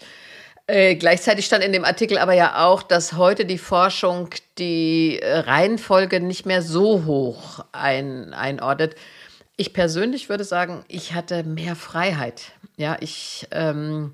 Äh, 0.67 0.95
gleichzeitig 0.95 1.47
stand 1.47 1.63
in 1.63 1.73
dem 1.73 1.83
Artikel 1.83 2.19
aber 2.19 2.33
ja 2.33 2.63
auch, 2.63 2.83
dass 2.83 3.13
heute 3.13 3.45
die 3.45 3.57
Forschung 3.57 4.29
die 4.59 5.19
äh, 5.19 5.39
Reihenfolge 5.39 6.19
nicht 6.19 6.45
mehr 6.45 6.61
so 6.61 7.05
hoch 7.05 7.65
ein, 7.71 8.35
einordnet. 8.35 8.93
Ich 9.57 9.73
persönlich 9.73 10.29
würde 10.29 10.43
sagen, 10.43 10.85
ich 10.87 11.15
hatte 11.15 11.43
mehr 11.43 11.75
Freiheit. 11.75 12.51
Ja, 12.77 12.97
ich 12.99 13.47
ähm, 13.49 14.13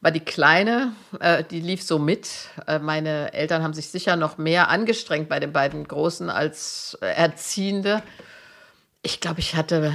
war 0.00 0.10
die 0.10 0.18
Kleine, 0.18 0.94
äh, 1.20 1.44
die 1.44 1.60
lief 1.60 1.84
so 1.84 2.00
mit. 2.00 2.28
Äh, 2.66 2.80
meine 2.80 3.32
Eltern 3.32 3.62
haben 3.62 3.72
sich 3.72 3.88
sicher 3.90 4.16
noch 4.16 4.36
mehr 4.36 4.70
angestrengt 4.70 5.28
bei 5.28 5.38
den 5.38 5.52
beiden 5.52 5.86
Großen 5.86 6.28
als 6.28 6.98
Erziehende. 7.00 8.02
Ich 9.02 9.20
glaube, 9.20 9.38
ich 9.38 9.54
hatte 9.54 9.92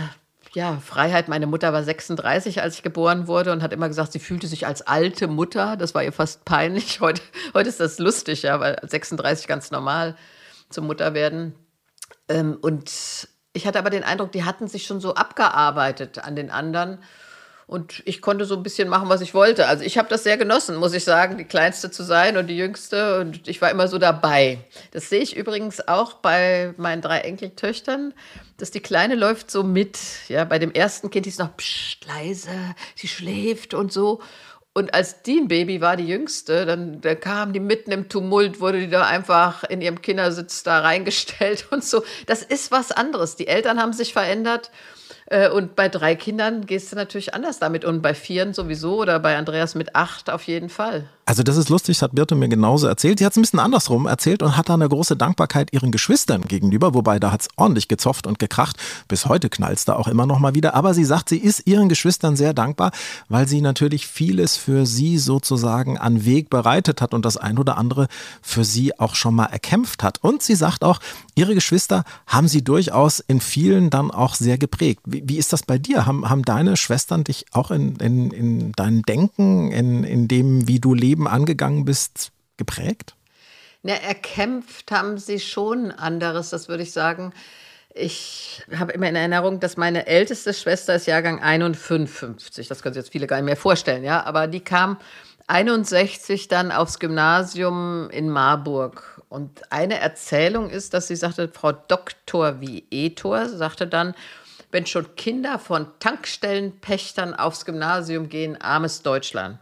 ja, 0.54 0.78
Freiheit. 0.78 1.28
Meine 1.28 1.48
Mutter 1.48 1.74
war 1.74 1.84
36, 1.84 2.62
als 2.62 2.76
ich 2.76 2.84
geboren 2.84 3.28
wurde 3.28 3.52
und 3.52 3.62
hat 3.62 3.74
immer 3.74 3.88
gesagt, 3.88 4.12
sie 4.12 4.20
fühlte 4.20 4.48
sich 4.48 4.66
als 4.66 4.82
alte 4.82 5.28
Mutter. 5.28 5.78
Das 5.78 5.94
war 5.94 6.04
ihr 6.04 6.14
fast 6.14 6.46
peinlich. 6.46 7.02
Heute, 7.02 7.22
heute 7.54 7.70
ist 7.70 7.80
das 7.80 8.00
lustig, 8.00 8.44
ja, 8.44 8.60
weil 8.60 8.78
36 8.82 9.48
ganz 9.48 9.72
normal 9.72 10.16
zur 10.70 10.84
Mutter 10.84 11.14
werden. 11.14 11.56
Ähm, 12.28 12.58
und 12.62 13.28
ich 13.54 13.68
hatte 13.68 13.80
aber 13.80 13.90
den 13.90 14.04
Eindruck, 14.04 14.32
die 14.32 14.44
hatten 14.44 14.68
sich 14.68 14.86
schon 14.86 15.00
so 15.00 15.16
abgearbeitet 15.16 16.20
an 16.20 16.36
den 16.36 16.50
anderen. 16.50 17.00
Und 17.70 18.02
ich 18.06 18.24
konnte 18.24 18.46
so 18.46 18.56
ein 18.56 18.64
bisschen 18.64 18.90
machen, 18.90 19.10
was 19.10 19.22
ich 19.22 19.36
wollte. 19.36 19.68
Also 19.68 19.84
ich 19.84 20.00
habe 20.00 20.10
das 20.10 20.24
sehr 20.24 20.38
genossen, 20.38 20.76
muss 20.78 20.96
ich 20.96 21.04
sagen, 21.04 21.38
die 21.38 21.44
Kleinste 21.44 21.92
zu 21.92 22.02
sein 22.02 22.36
und 22.36 22.48
die 22.48 22.58
Jüngste. 22.58 23.20
Und 23.20 23.48
ich 23.48 23.62
war 23.62 23.70
immer 23.70 23.88
so 23.88 24.00
dabei. 24.00 24.58
Das 24.90 25.10
sehe 25.10 25.22
ich 25.22 25.38
übrigens 25.38 25.88
auch 25.88 26.14
bei 26.14 26.74
meinen 26.78 27.04
drei 27.04 27.20
Enkeltöchtern, 27.20 28.16
dass 28.58 28.72
die 28.72 28.80
Kleine 28.80 29.14
läuft 29.14 29.52
so 29.52 29.62
mit. 29.62 30.00
Ja, 30.30 30.46
bei 30.46 30.58
dem 30.58 30.72
ersten 30.72 31.12
Kind 31.12 31.28
ist 31.28 31.38
noch 31.38 31.56
pst, 31.58 32.08
leise, 32.08 32.50
sie 32.96 33.08
schläft 33.08 33.76
und 33.76 33.94
so. 33.94 34.20
Und 34.74 34.96
als 34.96 35.22
die 35.22 35.38
ein 35.38 35.48
Baby 35.48 35.80
war, 35.80 35.96
die 35.96 36.08
Jüngste, 36.08 36.66
dann, 36.66 37.02
dann 37.02 37.20
kam 37.20 37.54
die 37.54 37.60
mitten 37.60 37.92
im 37.92 38.10
Tumult, 38.10 38.62
wurde 38.62 38.80
die 38.80 38.90
da 38.90 39.06
einfach 39.06 39.64
in 39.64 39.82
ihrem 39.82 40.02
Kindersitz 40.02 40.64
da 40.64 40.80
reingestellt 40.80 41.68
und 41.72 41.84
so. 41.84 42.04
Das 42.26 42.42
ist 42.42 42.72
was 42.72 42.92
anderes. 42.92 43.36
Die 43.36 43.48
Eltern 43.48 43.80
haben 43.80 43.94
sich 43.94 44.12
verändert. 44.12 44.72
Äh, 45.30 45.50
und 45.50 45.76
bei 45.76 45.90
drei 45.90 46.16
Kindern 46.16 46.66
gehst 46.66 46.92
du 46.92 46.96
natürlich 46.96 47.34
anders 47.34 47.60
damit 47.60 47.86
und 47.86 48.02
bei 48.02 48.14
vieren 48.14 48.54
sowieso 48.54 49.00
oder 49.00 49.20
bei 49.20 49.38
Andreas 49.38 49.76
mit 49.76 49.96
acht 49.96 50.30
auf 50.30 50.44
jeden 50.44 50.70
Fall. 50.70 51.08
Also 51.30 51.44
das 51.44 51.58
ist 51.58 51.70
lustig, 51.70 51.98
das 51.98 52.02
hat 52.02 52.16
Birte 52.16 52.34
mir 52.34 52.50
genauso 52.50 52.88
erzählt. 52.88 53.20
Sie 53.20 53.26
hat 53.26 53.34
es 53.34 53.38
ein 53.38 53.44
bisschen 53.44 53.60
andersrum 53.60 54.08
erzählt 54.08 54.42
und 54.42 54.58
hat 54.58 54.68
da 54.68 54.74
eine 54.74 54.90
große 54.90 55.16
Dankbarkeit 55.16 55.72
ihren 55.72 55.92
Geschwistern 55.92 56.42
gegenüber, 56.42 56.96
wobei 56.96 57.20
da 57.20 57.32
hat 57.32 57.42
es 57.42 57.50
ordentlich 57.56 57.88
gezofft 57.88 58.26
und 58.26 58.40
gekracht. 58.40 58.78
Bis 59.08 59.28
heute 59.28 59.48
knallt 59.48 59.78
es 59.78 59.86
da 59.86 59.96
auch 59.96 60.08
immer 60.08 60.26
noch 60.26 60.40
mal 60.40 60.56
wieder. 60.56 60.74
Aber 60.74 60.96
sie 60.96 61.06
sagt, 61.06 61.30
sie 61.30 61.38
ist 61.38 61.68
ihren 61.68 61.88
Geschwistern 61.88 62.36
sehr 62.36 62.56
dankbar, 62.56 62.90
weil 63.28 63.48
sie 63.48 63.62
natürlich 63.62 64.08
vieles 64.08 64.58
für 64.58 64.88
sie 64.88 65.20
sozusagen 65.20 66.00
an 66.00 66.26
Weg 66.26 66.50
bereitet 66.50 67.00
hat 67.00 67.14
und 67.14 67.26
das 67.26 67.38
ein 67.38 67.60
oder 67.60 67.78
andere 67.78 68.08
für 68.42 68.64
sie 68.64 68.98
auch 68.98 69.14
schon 69.14 69.36
mal 69.36 69.46
erkämpft 69.46 70.02
hat. 70.02 70.18
Und 70.24 70.42
sie 70.42 70.56
sagt 70.56 70.84
auch, 70.84 71.00
ihre 71.36 71.54
Geschwister 71.54 72.06
haben 72.26 72.48
sie 72.48 72.64
durchaus 72.64 73.20
in 73.20 73.40
vielen 73.40 73.92
dann 73.92 74.10
auch 74.10 74.34
sehr 74.34 74.58
geprägt. 74.58 75.02
Wie, 75.06 75.22
wie 75.28 75.38
ist 75.38 75.54
das 75.54 75.62
bei 75.62 75.78
dir? 75.78 76.08
Haben, 76.08 76.28
haben 76.28 76.42
deine 76.42 76.76
Schwestern 76.76 77.24
dich 77.24 77.46
auch 77.52 77.70
in, 77.70 77.98
in, 77.98 78.32
in 78.32 78.72
deinem 78.72 79.04
Denken, 79.04 79.72
in, 79.72 80.04
in 80.04 80.28
dem, 80.28 80.68
wie 80.68 80.80
du 80.80 80.96
lebst, 80.96 81.19
Leben 81.20 81.28
angegangen 81.28 81.86
bist, 81.86 82.32
geprägt? 82.58 83.16
Na, 83.84 83.94
erkämpft 83.94 84.92
haben 84.92 85.18
sie 85.18 85.40
schon 85.40 85.92
anderes, 85.92 86.50
das 86.50 86.68
würde 86.70 86.84
ich 86.84 86.92
sagen. 86.92 87.34
Ich 87.94 88.64
habe 88.78 88.94
immer 88.94 89.10
in 89.10 89.16
Erinnerung, 89.16 89.60
dass 89.60 89.76
meine 89.76 90.08
älteste 90.08 90.54
Schwester 90.54 90.96
ist 90.96 91.08
Jahrgang 91.08 91.42
51. 91.42 92.68
Das 92.68 92.82
können 92.82 92.94
sich 92.94 93.04
jetzt 93.04 93.12
viele 93.12 93.28
gar 93.28 93.38
nicht 93.38 93.46
mehr 93.46 93.58
vorstellen, 93.58 94.04
ja. 94.04 94.24
Aber 94.24 94.48
die 94.48 94.60
kam 94.62 94.98
61 95.48 96.48
dann 96.48 96.72
aufs 96.72 97.00
Gymnasium 97.00 98.10
in 98.12 98.30
Marburg. 98.30 99.22
Und 99.28 99.72
eine 99.72 100.00
Erzählung 100.00 100.70
ist, 100.70 100.94
dass 100.94 101.08
sie 101.08 101.16
sagte, 101.16 101.50
Frau 101.50 101.72
Doktor 101.72 102.62
wie 102.62 102.86
Etor 102.92 103.50
sagte 103.50 103.88
dann, 103.88 104.14
wenn 104.72 104.86
schon 104.86 105.16
Kinder 105.16 105.58
von 105.58 105.88
Tankstellenpächtern 106.00 107.34
aufs 107.34 107.66
Gymnasium 107.66 108.30
gehen, 108.30 108.62
armes 108.62 109.02
Deutschland. 109.02 109.60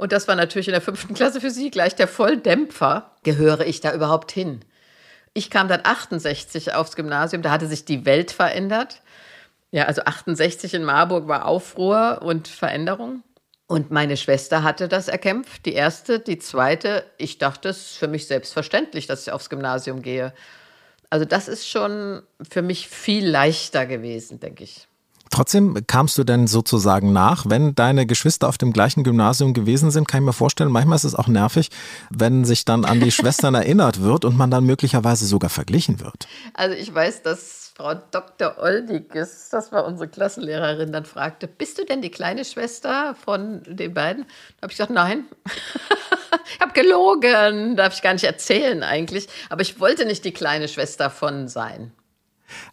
Und 0.00 0.12
das 0.12 0.26
war 0.28 0.34
natürlich 0.34 0.66
in 0.66 0.72
der 0.72 0.80
fünften 0.80 1.12
Klasse 1.12 1.42
für 1.42 1.50
sie 1.50 1.70
gleich 1.70 1.94
der 1.94 2.08
Volldämpfer. 2.08 3.10
Gehöre 3.22 3.66
ich 3.66 3.82
da 3.82 3.92
überhaupt 3.92 4.32
hin? 4.32 4.60
Ich 5.34 5.50
kam 5.50 5.68
dann 5.68 5.82
68 5.84 6.72
aufs 6.72 6.96
Gymnasium, 6.96 7.42
da 7.42 7.50
hatte 7.50 7.66
sich 7.66 7.84
die 7.84 8.06
Welt 8.06 8.30
verändert. 8.30 9.02
Ja, 9.72 9.84
also 9.84 10.00
68 10.00 10.72
in 10.72 10.84
Marburg 10.84 11.28
war 11.28 11.44
Aufruhr 11.44 12.22
und 12.22 12.48
Veränderung. 12.48 13.22
Und 13.66 13.90
meine 13.90 14.16
Schwester 14.16 14.62
hatte 14.62 14.88
das 14.88 15.08
erkämpft, 15.08 15.66
die 15.66 15.74
erste, 15.74 16.18
die 16.18 16.38
zweite. 16.38 17.04
Ich 17.18 17.36
dachte, 17.36 17.68
es 17.68 17.90
ist 17.90 17.98
für 17.98 18.08
mich 18.08 18.26
selbstverständlich, 18.26 19.06
dass 19.06 19.26
ich 19.26 19.32
aufs 19.32 19.50
Gymnasium 19.50 20.00
gehe. 20.00 20.32
Also 21.10 21.26
das 21.26 21.46
ist 21.46 21.68
schon 21.68 22.22
für 22.40 22.62
mich 22.62 22.88
viel 22.88 23.28
leichter 23.28 23.84
gewesen, 23.84 24.40
denke 24.40 24.64
ich. 24.64 24.88
Trotzdem 25.30 25.86
kamst 25.86 26.18
du 26.18 26.24
denn 26.24 26.48
sozusagen 26.48 27.12
nach, 27.12 27.44
wenn 27.48 27.74
deine 27.74 28.04
Geschwister 28.04 28.48
auf 28.48 28.58
dem 28.58 28.72
gleichen 28.72 29.04
Gymnasium 29.04 29.54
gewesen 29.54 29.90
sind, 29.92 30.08
kann 30.08 30.22
ich 30.22 30.26
mir 30.26 30.32
vorstellen, 30.32 30.72
manchmal 30.72 30.96
ist 30.96 31.04
es 31.04 31.14
auch 31.14 31.28
nervig, 31.28 31.70
wenn 32.10 32.44
sich 32.44 32.64
dann 32.64 32.84
an 32.84 33.00
die 33.00 33.12
Schwestern 33.12 33.54
erinnert 33.60 34.02
wird 34.02 34.24
und 34.24 34.36
man 34.36 34.50
dann 34.50 34.64
möglicherweise 34.64 35.26
sogar 35.26 35.48
verglichen 35.48 36.00
wird. 36.00 36.26
Also 36.54 36.74
ich 36.74 36.92
weiß, 36.92 37.22
dass 37.22 37.72
Frau 37.76 37.94
Dr. 37.94 38.58
Oldiges, 38.58 39.48
das 39.50 39.72
war 39.72 39.86
unsere 39.86 40.08
Klassenlehrerin, 40.08 40.92
dann 40.92 41.04
fragte, 41.04 41.46
bist 41.46 41.78
du 41.78 41.84
denn 41.84 42.02
die 42.02 42.10
kleine 42.10 42.44
Schwester 42.44 43.14
von 43.14 43.62
den 43.64 43.94
beiden? 43.94 44.24
Da 44.24 44.64
habe 44.64 44.72
ich 44.72 44.76
gesagt, 44.76 44.90
nein. 44.90 45.24
ich 46.54 46.60
habe 46.60 46.72
gelogen, 46.72 47.76
darf 47.76 47.94
ich 47.94 48.02
gar 48.02 48.12
nicht 48.12 48.24
erzählen 48.24 48.82
eigentlich. 48.82 49.28
Aber 49.48 49.62
ich 49.62 49.80
wollte 49.80 50.04
nicht 50.04 50.24
die 50.24 50.32
kleine 50.32 50.68
Schwester 50.68 51.08
von 51.08 51.48
sein. 51.48 51.92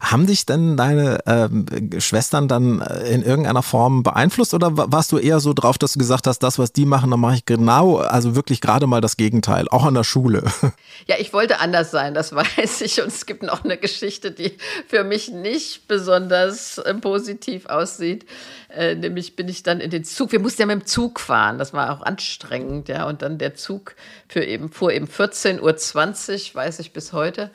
Haben 0.00 0.26
dich 0.26 0.46
denn 0.46 0.76
deine 0.76 1.20
ähm, 1.26 1.66
Schwestern 1.98 2.48
dann 2.48 2.80
äh, 2.80 3.10
in 3.10 3.22
irgendeiner 3.22 3.62
Form 3.62 4.02
beeinflusst 4.02 4.54
oder 4.54 4.70
warst 4.74 5.12
du 5.12 5.18
eher 5.18 5.40
so 5.40 5.52
drauf, 5.52 5.78
dass 5.78 5.92
du 5.92 5.98
gesagt 5.98 6.26
hast, 6.26 6.40
das, 6.40 6.58
was 6.58 6.72
die 6.72 6.86
machen, 6.86 7.10
dann 7.10 7.20
mache 7.20 7.36
ich 7.36 7.44
genau, 7.44 7.96
also 7.98 8.34
wirklich 8.34 8.60
gerade 8.60 8.86
mal 8.86 9.00
das 9.00 9.16
Gegenteil, 9.16 9.66
auch 9.70 9.84
an 9.84 9.94
der 9.94 10.04
Schule? 10.04 10.44
Ja, 11.06 11.14
ich 11.18 11.32
wollte 11.32 11.60
anders 11.60 11.90
sein, 11.90 12.12
das 12.12 12.34
weiß 12.34 12.80
ich. 12.82 13.00
Und 13.00 13.08
es 13.08 13.24
gibt 13.24 13.42
noch 13.42 13.64
eine 13.64 13.76
Geschichte, 13.76 14.30
die 14.30 14.58
für 14.88 15.04
mich 15.04 15.30
nicht 15.30 15.86
besonders 15.88 16.78
äh, 16.78 16.92
positiv 16.94 17.66
aussieht. 17.66 18.26
Äh, 18.68 18.96
nämlich 18.96 19.36
bin 19.36 19.48
ich 19.48 19.62
dann 19.62 19.80
in 19.80 19.90
den 19.90 20.04
Zug, 20.04 20.32
wir 20.32 20.40
mussten 20.40 20.62
ja 20.62 20.66
mit 20.66 20.80
dem 20.80 20.86
Zug 20.86 21.20
fahren, 21.20 21.58
das 21.58 21.72
war 21.72 21.92
auch 21.92 22.02
anstrengend, 22.02 22.88
ja. 22.88 23.06
Und 23.06 23.22
dann 23.22 23.38
der 23.38 23.54
Zug 23.54 23.94
für 24.28 24.44
eben, 24.44 24.70
fuhr 24.70 24.92
eben 24.92 25.06
14.20 25.06 26.50
Uhr, 26.50 26.54
weiß 26.54 26.78
ich 26.80 26.92
bis 26.92 27.12
heute. 27.12 27.50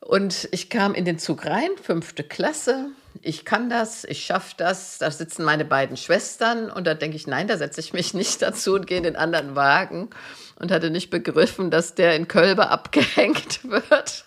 Und 0.00 0.48
ich 0.52 0.70
kam 0.70 0.94
in 0.94 1.04
den 1.04 1.18
Zug 1.18 1.44
rein, 1.46 1.70
fünfte 1.82 2.22
Klasse. 2.22 2.90
Ich 3.20 3.44
kann 3.44 3.68
das, 3.68 4.04
ich 4.04 4.24
schaffe 4.24 4.54
das. 4.56 4.98
Da 4.98 5.10
sitzen 5.10 5.44
meine 5.44 5.64
beiden 5.64 5.96
Schwestern 5.96 6.70
und 6.70 6.86
da 6.86 6.94
denke 6.94 7.16
ich, 7.16 7.26
nein, 7.26 7.48
da 7.48 7.56
setze 7.56 7.80
ich 7.80 7.92
mich 7.92 8.14
nicht 8.14 8.42
dazu 8.42 8.74
und 8.74 8.86
gehe 8.86 8.98
in 8.98 9.02
den 9.02 9.16
anderen 9.16 9.56
Wagen 9.56 10.10
und 10.58 10.70
hatte 10.70 10.90
nicht 10.90 11.10
begriffen, 11.10 11.70
dass 11.70 11.94
der 11.94 12.14
in 12.16 12.28
Kölbe 12.28 12.68
abgehängt 12.68 13.64
wird. 13.70 14.24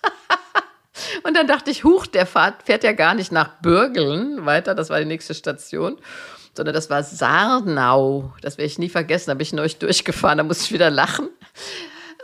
und 1.24 1.36
dann 1.36 1.48
dachte 1.48 1.72
ich, 1.72 1.84
huch, 1.84 2.06
der 2.06 2.26
fährt, 2.26 2.64
fährt 2.64 2.84
ja 2.84 2.94
gar 2.94 3.14
nicht 3.14 3.32
nach 3.32 3.62
Bürgeln 3.62 4.46
weiter, 4.46 4.76
das 4.76 4.90
war 4.90 5.00
die 5.00 5.06
nächste 5.06 5.34
Station, 5.34 5.98
sondern 6.54 6.76
das 6.76 6.90
war 6.90 7.04
Sarnau. 7.04 8.34
Das 8.42 8.58
werde 8.58 8.68
ich 8.68 8.78
nie 8.78 8.90
vergessen, 8.90 9.30
da 9.30 9.34
bin 9.36 9.44
ich 9.44 9.54
neulich 9.54 9.78
durchgefahren, 9.78 10.38
da 10.38 10.44
musste 10.44 10.66
ich 10.66 10.74
wieder 10.74 10.90
lachen. 10.90 11.30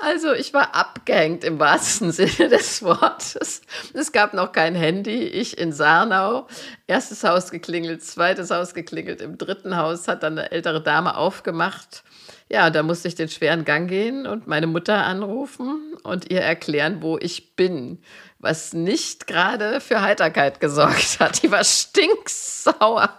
Also 0.02 0.34
ich 0.34 0.54
war 0.54 0.76
abgehängt 0.76 1.44
im 1.44 1.60
wahrsten 1.60 2.12
Sinne 2.14 2.50
des 2.50 2.84
Wortes. 2.84 3.62
Es 3.94 4.12
gab 4.12 4.34
noch 4.34 4.52
kein 4.52 4.76
Handy. 4.76 5.24
Ich 5.24 5.58
in 5.58 5.72
Sarnau, 5.72 6.48
erstes 6.88 7.24
Haus 7.24 7.52
geklingelt, 7.52 8.04
zweites 8.04 8.52
Haus 8.52 8.74
geklingelt. 8.74 9.22
Im 9.22 9.38
dritten 9.38 9.78
Haus 9.78 10.08
hat 10.08 10.24
dann 10.24 10.38
eine 10.38 10.52
ältere 10.52 10.82
Dame 10.82 11.16
aufgemacht. 11.18 12.04
Ja, 12.50 12.70
da 12.70 12.82
musste 12.84 13.08
ich 13.08 13.16
den 13.16 13.28
schweren 13.28 13.66
Gang 13.66 13.90
gehen 13.90 14.26
und 14.26 14.48
meine 14.48 14.68
Mutter 14.68 15.06
anrufen 15.06 15.96
und 16.04 16.32
ihr 16.32 16.42
erklären, 16.42 17.02
wo 17.02 17.18
ich 17.18 17.56
bin. 17.56 18.00
Was 18.40 18.74
nicht 18.74 19.28
gerade 19.28 19.82
für 19.82 20.02
Heiterkeit 20.02 20.60
gesorgt 20.60 21.20
hat. 21.20 21.44
Die 21.44 21.52
war 21.52 21.64
stinksauer 21.64 23.12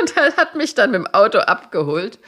und 0.00 0.16
hat 0.16 0.54
mich 0.54 0.74
dann 0.74 0.90
mit 0.90 1.00
dem 1.00 1.06
Auto 1.06 1.38
abgeholt. 1.38 2.18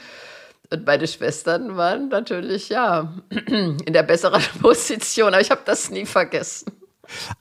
Und 0.73 0.87
meine 0.87 1.09
Schwestern 1.09 1.77
waren 1.77 2.09
natürlich, 2.09 2.69
ja, 2.69 3.13
in 3.47 3.93
der 3.93 4.05
besseren 4.05 4.43
Position, 4.61 5.29
aber 5.29 5.41
ich 5.41 5.51
habe 5.51 5.63
das 5.65 5.91
nie 5.91 6.07
vergessen. 6.07 6.73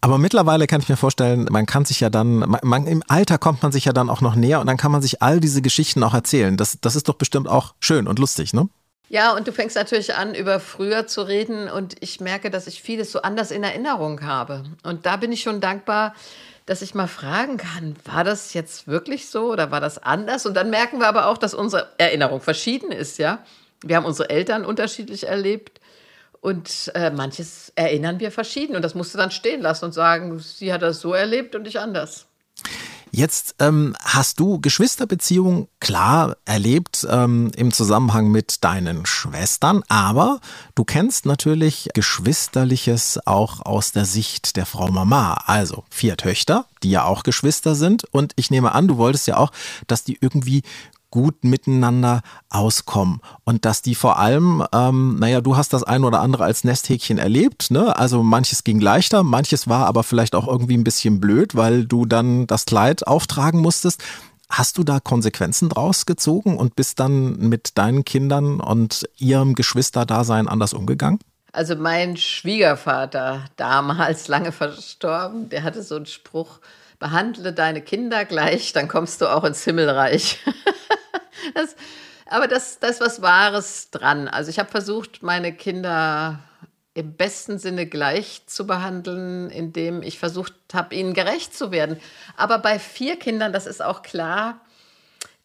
Aber 0.01 0.17
mittlerweile 0.17 0.65
kann 0.65 0.81
ich 0.81 0.89
mir 0.89 0.97
vorstellen, 0.97 1.47
man 1.51 1.67
kann 1.67 1.85
sich 1.85 1.99
ja 1.99 2.09
dann, 2.09 2.57
man, 2.63 2.87
im 2.87 3.03
Alter 3.07 3.37
kommt 3.37 3.61
man 3.61 3.71
sich 3.71 3.85
ja 3.85 3.93
dann 3.93 4.09
auch 4.09 4.21
noch 4.21 4.33
näher 4.33 4.59
und 4.59 4.67
dann 4.67 4.77
kann 4.77 4.91
man 4.91 5.03
sich 5.03 5.21
all 5.21 5.39
diese 5.39 5.61
Geschichten 5.61 6.03
auch 6.03 6.15
erzählen. 6.15 6.57
Das, 6.57 6.79
das 6.81 6.95
ist 6.95 7.07
doch 7.07 7.15
bestimmt 7.15 7.47
auch 7.47 7.75
schön 7.79 8.07
und 8.07 8.17
lustig, 8.17 8.53
ne? 8.53 8.67
Ja, 9.09 9.35
und 9.35 9.47
du 9.47 9.51
fängst 9.51 9.75
natürlich 9.75 10.15
an, 10.15 10.35
über 10.35 10.59
früher 10.59 11.07
zu 11.07 11.23
reden 11.23 11.67
und 11.67 11.95
ich 11.99 12.19
merke, 12.19 12.51
dass 12.51 12.67
ich 12.67 12.83
vieles 12.83 13.11
so 13.11 13.23
anders 13.23 13.49
in 13.49 13.63
Erinnerung 13.63 14.21
habe. 14.21 14.63
Und 14.83 15.07
da 15.07 15.17
bin 15.17 15.31
ich 15.31 15.41
schon 15.41 15.61
dankbar, 15.61 16.13
dass 16.69 16.83
ich 16.83 16.93
mal 16.93 17.07
fragen 17.07 17.57
kann, 17.57 17.95
war 18.05 18.23
das 18.23 18.53
jetzt 18.53 18.87
wirklich 18.87 19.27
so 19.27 19.51
oder 19.51 19.71
war 19.71 19.81
das 19.81 19.97
anders? 19.97 20.45
Und 20.45 20.53
dann 20.53 20.69
merken 20.69 20.99
wir 20.99 21.07
aber 21.07 21.25
auch, 21.25 21.39
dass 21.39 21.55
unsere 21.55 21.87
Erinnerung 21.97 22.41
verschieden 22.41 22.91
ist, 22.91 23.17
ja. 23.17 23.43
Wir 23.83 23.95
haben 23.95 24.05
unsere 24.05 24.29
Eltern 24.29 24.65
unterschiedlich 24.65 25.27
erlebt 25.27 25.81
und 26.41 26.91
äh, 26.93 27.09
manches 27.09 27.73
erinnern 27.75 28.19
wir 28.19 28.31
verschieden 28.31 28.75
und 28.75 28.83
das 28.83 28.93
musst 28.93 29.15
du 29.15 29.17
dann 29.17 29.31
stehen 29.31 29.61
lassen 29.61 29.85
und 29.85 29.93
sagen, 29.93 30.37
sie 30.37 30.71
hat 30.71 30.83
das 30.83 31.01
so 31.01 31.11
erlebt 31.11 31.55
und 31.55 31.65
ich 31.65 31.79
anders. 31.79 32.27
Jetzt 33.11 33.55
ähm, 33.59 33.95
hast 34.03 34.39
du 34.39 34.59
Geschwisterbeziehungen 34.59 35.67
klar 35.79 36.37
erlebt 36.45 37.07
ähm, 37.09 37.51
im 37.55 37.73
Zusammenhang 37.73 38.29
mit 38.29 38.63
deinen 38.63 39.05
Schwestern, 39.05 39.83
aber 39.87 40.39
du 40.75 40.83
kennst 40.83 41.25
natürlich 41.25 41.89
Geschwisterliches 41.93 43.19
auch 43.25 43.61
aus 43.61 43.91
der 43.91 44.05
Sicht 44.05 44.55
der 44.57 44.65
Frau 44.65 44.89
Mama. 44.89 45.43
Also 45.45 45.83
vier 45.89 46.17
Töchter, 46.17 46.65
die 46.83 46.91
ja 46.91 47.03
auch 47.03 47.23
Geschwister 47.23 47.75
sind. 47.75 48.03
Und 48.11 48.33
ich 48.35 48.51
nehme 48.51 48.73
an, 48.73 48.87
du 48.87 48.97
wolltest 48.97 49.27
ja 49.27 49.37
auch, 49.37 49.51
dass 49.87 50.03
die 50.03 50.17
irgendwie 50.21 50.61
gut 51.11 51.43
miteinander 51.43 52.21
auskommen 52.49 53.21
und 53.43 53.65
dass 53.65 53.81
die 53.81 53.95
vor 53.95 54.19
allem, 54.19 54.63
ähm, 54.73 55.17
naja, 55.19 55.41
du 55.41 55.57
hast 55.57 55.73
das 55.73 55.83
ein 55.83 56.03
oder 56.03 56.21
andere 56.21 56.43
als 56.43 56.63
Nesthäkchen 56.63 57.17
erlebt, 57.17 57.71
ne? 57.71 57.97
Also 57.97 58.23
manches 58.23 58.63
ging 58.63 58.79
leichter, 58.79 59.23
manches 59.23 59.67
war 59.67 59.87
aber 59.87 60.03
vielleicht 60.03 60.35
auch 60.35 60.47
irgendwie 60.47 60.77
ein 60.77 60.83
bisschen 60.83 61.19
blöd, 61.19 61.55
weil 61.55 61.85
du 61.85 62.05
dann 62.05 62.47
das 62.47 62.65
Kleid 62.65 63.07
auftragen 63.07 63.61
musstest. 63.61 64.03
Hast 64.49 64.77
du 64.77 64.83
da 64.83 64.99
Konsequenzen 64.99 65.69
draus 65.69 66.05
gezogen 66.05 66.57
und 66.57 66.75
bist 66.75 66.99
dann 66.99 67.37
mit 67.37 67.77
deinen 67.77 68.03
Kindern 68.03 68.59
und 68.59 69.07
ihrem 69.17 69.53
Geschwisterdasein 69.53 70.47
anders 70.47 70.73
umgegangen? 70.73 71.19
Also 71.51 71.75
mein 71.75 72.17
Schwiegervater, 72.17 73.45
damals 73.55 74.27
lange 74.27 74.51
verstorben, 74.51 75.49
der 75.49 75.63
hatte 75.63 75.83
so 75.83 75.95
einen 75.95 76.05
Spruch, 76.05 76.59
behandle 76.99 77.53
deine 77.53 77.81
Kinder 77.81 78.25
gleich, 78.25 78.73
dann 78.73 78.87
kommst 78.87 79.21
du 79.21 79.27
auch 79.27 79.43
ins 79.45 79.63
Himmelreich. 79.63 80.39
das, 81.55 81.75
aber 82.25 82.47
das, 82.47 82.79
das 82.79 82.91
ist 82.91 83.01
was 83.01 83.21
Wahres 83.21 83.89
dran. 83.89 84.27
Also 84.27 84.49
ich 84.49 84.59
habe 84.59 84.69
versucht, 84.69 85.23
meine 85.23 85.53
Kinder 85.53 86.39
im 86.93 87.13
besten 87.13 87.57
Sinne 87.57 87.85
gleich 87.85 88.41
zu 88.45 88.67
behandeln, 88.67 89.49
indem 89.49 90.03
ich 90.03 90.19
versucht 90.19 90.53
habe, 90.73 90.93
ihnen 90.95 91.13
gerecht 91.13 91.55
zu 91.55 91.71
werden. 91.71 91.99
Aber 92.35 92.59
bei 92.59 92.77
vier 92.77 93.17
Kindern, 93.17 93.53
das 93.53 93.67
ist 93.67 93.81
auch 93.81 94.01
klar, 94.01 94.59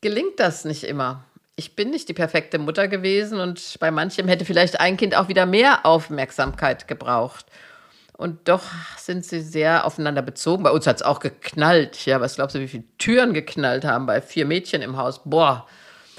gelingt 0.01 0.41
das 0.41 0.65
nicht 0.65 0.85
immer. 0.85 1.25
Ich 1.57 1.77
bin 1.77 1.91
nicht 1.91 2.09
die 2.09 2.15
perfekte 2.15 2.59
Mutter 2.59 2.89
gewesen 2.89 3.39
und 3.39 3.77
bei 3.79 3.93
manchem 3.93 4.27
hätte 4.27 4.45
vielleicht 4.45 4.81
ein 4.81 4.97
Kind 4.97 5.15
auch 5.17 5.29
wieder 5.29 5.47
mehr 5.47 5.87
Aufmerksamkeit 5.87 6.89
gebraucht. 6.89 7.47
Und 8.17 8.49
doch 8.49 8.63
sind 8.97 9.25
sie 9.25 9.41
sehr 9.41 9.85
aufeinander 9.85 10.23
bezogen. 10.23 10.63
Bei 10.63 10.71
uns 10.71 10.87
hat 10.87 10.97
es 10.97 11.03
auch 11.03 11.19
geknallt. 11.19 12.07
Ja, 12.07 12.21
was 12.21 12.37
glaubst 12.37 12.55
du, 12.55 12.61
wie 12.61 12.69
viele 12.69 12.85
Türen 12.99 13.35
geknallt 13.35 13.85
haben 13.85 14.07
bei 14.07 14.21
vier 14.21 14.47
Mädchen 14.47 14.83
im 14.83 14.97
Haus? 14.97 15.23
Boah. 15.25 15.67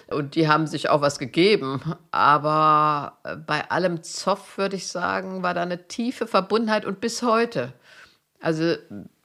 Und 0.08 0.36
die 0.36 0.48
haben 0.48 0.68
sich 0.68 0.90
auch 0.90 1.02
was 1.02 1.20
gegeben. 1.20 1.82
Aber 2.12 3.18
äh, 3.24 3.38
bei 3.38 3.70
allem 3.72 4.04
Zoff, 4.04 4.58
würde 4.58 4.76
ich 4.76 4.88
sagen, 4.88 5.42
war 5.42 5.54
da 5.54 5.62
eine 5.62 5.88
tiefe 5.88 6.28
Verbundenheit 6.28 6.86
und 6.86 7.00
bis 7.00 7.24
heute. 7.24 7.74
Also, 8.42 8.76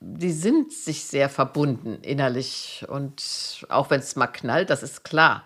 die 0.00 0.32
sind 0.32 0.72
sich 0.72 1.04
sehr 1.04 1.28
verbunden 1.28 1.98
innerlich. 2.02 2.86
Und 2.88 3.22
auch 3.68 3.90
wenn 3.90 4.00
es 4.00 4.16
mal 4.16 4.28
knallt, 4.28 4.70
das 4.70 4.82
ist 4.82 5.04
klar, 5.04 5.42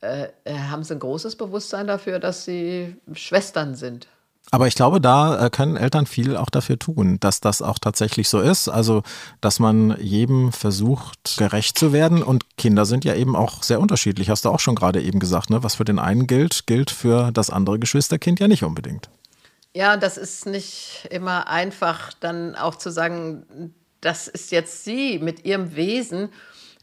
äh, 0.00 0.28
äh, 0.44 0.54
haben 0.54 0.84
sie 0.84 0.94
ein 0.94 1.00
großes 1.00 1.36
Bewusstsein 1.36 1.86
dafür, 1.86 2.18
dass 2.18 2.44
sie 2.44 2.96
Schwestern 3.12 3.74
sind. 3.74 4.06
Aber 4.50 4.68
ich 4.68 4.74
glaube, 4.74 5.00
da 5.00 5.46
äh, 5.46 5.50
können 5.50 5.76
Eltern 5.76 6.06
viel 6.06 6.36
auch 6.36 6.50
dafür 6.50 6.78
tun, 6.78 7.18
dass 7.20 7.40
das 7.40 7.62
auch 7.62 7.78
tatsächlich 7.78 8.28
so 8.28 8.40
ist. 8.40 8.68
Also, 8.68 9.02
dass 9.40 9.58
man 9.58 9.96
jedem 10.00 10.52
versucht, 10.52 11.36
gerecht 11.38 11.78
zu 11.78 11.92
werden. 11.92 12.22
Und 12.22 12.56
Kinder 12.56 12.84
sind 12.84 13.04
ja 13.04 13.14
eben 13.14 13.34
auch 13.36 13.62
sehr 13.62 13.80
unterschiedlich. 13.80 14.30
Hast 14.30 14.44
du 14.44 14.50
auch 14.50 14.60
schon 14.60 14.74
gerade 14.74 15.02
eben 15.02 15.18
gesagt, 15.18 15.50
ne? 15.50 15.62
Was 15.62 15.76
für 15.76 15.84
den 15.84 15.98
einen 15.98 16.26
gilt, 16.26 16.66
gilt 16.66 16.90
für 16.90 17.32
das 17.32 17.50
andere 17.50 17.78
Geschwisterkind 17.78 18.38
ja 18.38 18.46
nicht 18.46 18.64
unbedingt. 18.64 19.08
Ja, 19.72 19.96
das 19.96 20.18
ist 20.18 20.46
nicht 20.46 21.08
immer 21.10 21.48
einfach, 21.48 22.12
dann 22.20 22.54
auch 22.54 22.76
zu 22.76 22.90
sagen, 22.90 23.74
das 24.00 24.28
ist 24.28 24.52
jetzt 24.52 24.84
sie 24.84 25.18
mit 25.18 25.44
ihrem 25.44 25.74
Wesen. 25.74 26.28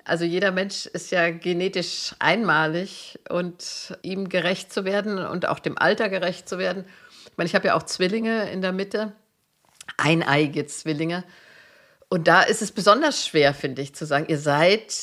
Also 0.03 0.25
jeder 0.25 0.51
Mensch 0.51 0.87
ist 0.87 1.11
ja 1.11 1.29
genetisch 1.29 2.15
einmalig 2.19 3.19
und 3.29 3.95
ihm 4.01 4.27
gerecht 4.27 4.73
zu 4.73 4.83
werden 4.83 5.19
und 5.19 5.47
auch 5.47 5.59
dem 5.59 5.77
Alter 5.77 6.09
gerecht 6.09 6.49
zu 6.49 6.57
werden 6.57 6.83
ich 7.31 7.37
meine, 7.37 7.47
ich 7.47 7.55
habe 7.55 7.67
ja 7.67 7.75
auch 7.75 7.83
Zwillinge 7.83 8.51
in 8.51 8.61
der 8.61 8.73
Mitte, 8.73 9.13
eineige 9.97 10.65
Zwillinge. 10.65 11.23
Und 12.09 12.27
da 12.27 12.41
ist 12.41 12.61
es 12.61 12.71
besonders 12.71 13.25
schwer, 13.25 13.53
finde 13.53 13.81
ich, 13.81 13.95
zu 13.95 14.05
sagen, 14.05 14.25
ihr 14.27 14.37
seid 14.37 14.93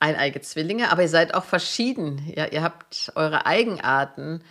eineige 0.00 0.40
Zwillinge, 0.40 0.92
aber 0.92 1.02
ihr 1.02 1.08
seid 1.08 1.34
auch 1.34 1.44
verschieden. 1.44 2.32
Ja, 2.36 2.46
ihr 2.46 2.62
habt 2.62 3.12
eure 3.16 3.46
Eigenarten. 3.46 4.42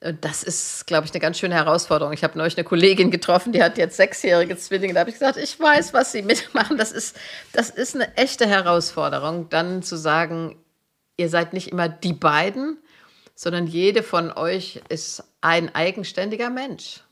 Und 0.00 0.24
das 0.24 0.42
ist, 0.42 0.86
glaube 0.86 1.06
ich, 1.06 1.12
eine 1.12 1.20
ganz 1.20 1.38
schöne 1.38 1.54
Herausforderung. 1.54 2.12
Ich 2.12 2.24
habe 2.24 2.38
neulich 2.38 2.56
eine 2.56 2.64
Kollegin 2.64 3.10
getroffen, 3.10 3.52
die 3.52 3.62
hat 3.62 3.78
jetzt 3.78 3.96
sechsjährige 3.96 4.56
Zwillinge. 4.56 4.94
Da 4.94 5.00
habe 5.00 5.10
ich 5.10 5.16
gesagt, 5.16 5.36
ich 5.36 5.58
weiß, 5.58 5.92
was 5.92 6.12
sie 6.12 6.22
mitmachen. 6.22 6.78
Das 6.78 6.92
ist, 6.92 7.16
das 7.52 7.70
ist 7.70 7.94
eine 7.94 8.16
echte 8.16 8.46
Herausforderung, 8.46 9.48
dann 9.48 9.82
zu 9.82 9.96
sagen, 9.96 10.56
ihr 11.16 11.28
seid 11.28 11.52
nicht 11.52 11.68
immer 11.68 11.88
die 11.88 12.12
beiden, 12.12 12.78
sondern 13.36 13.68
jede 13.68 14.02
von 14.02 14.32
euch 14.32 14.80
ist 14.88 15.22
ein 15.40 15.72
eigenständiger 15.74 16.50
Mensch. 16.50 17.04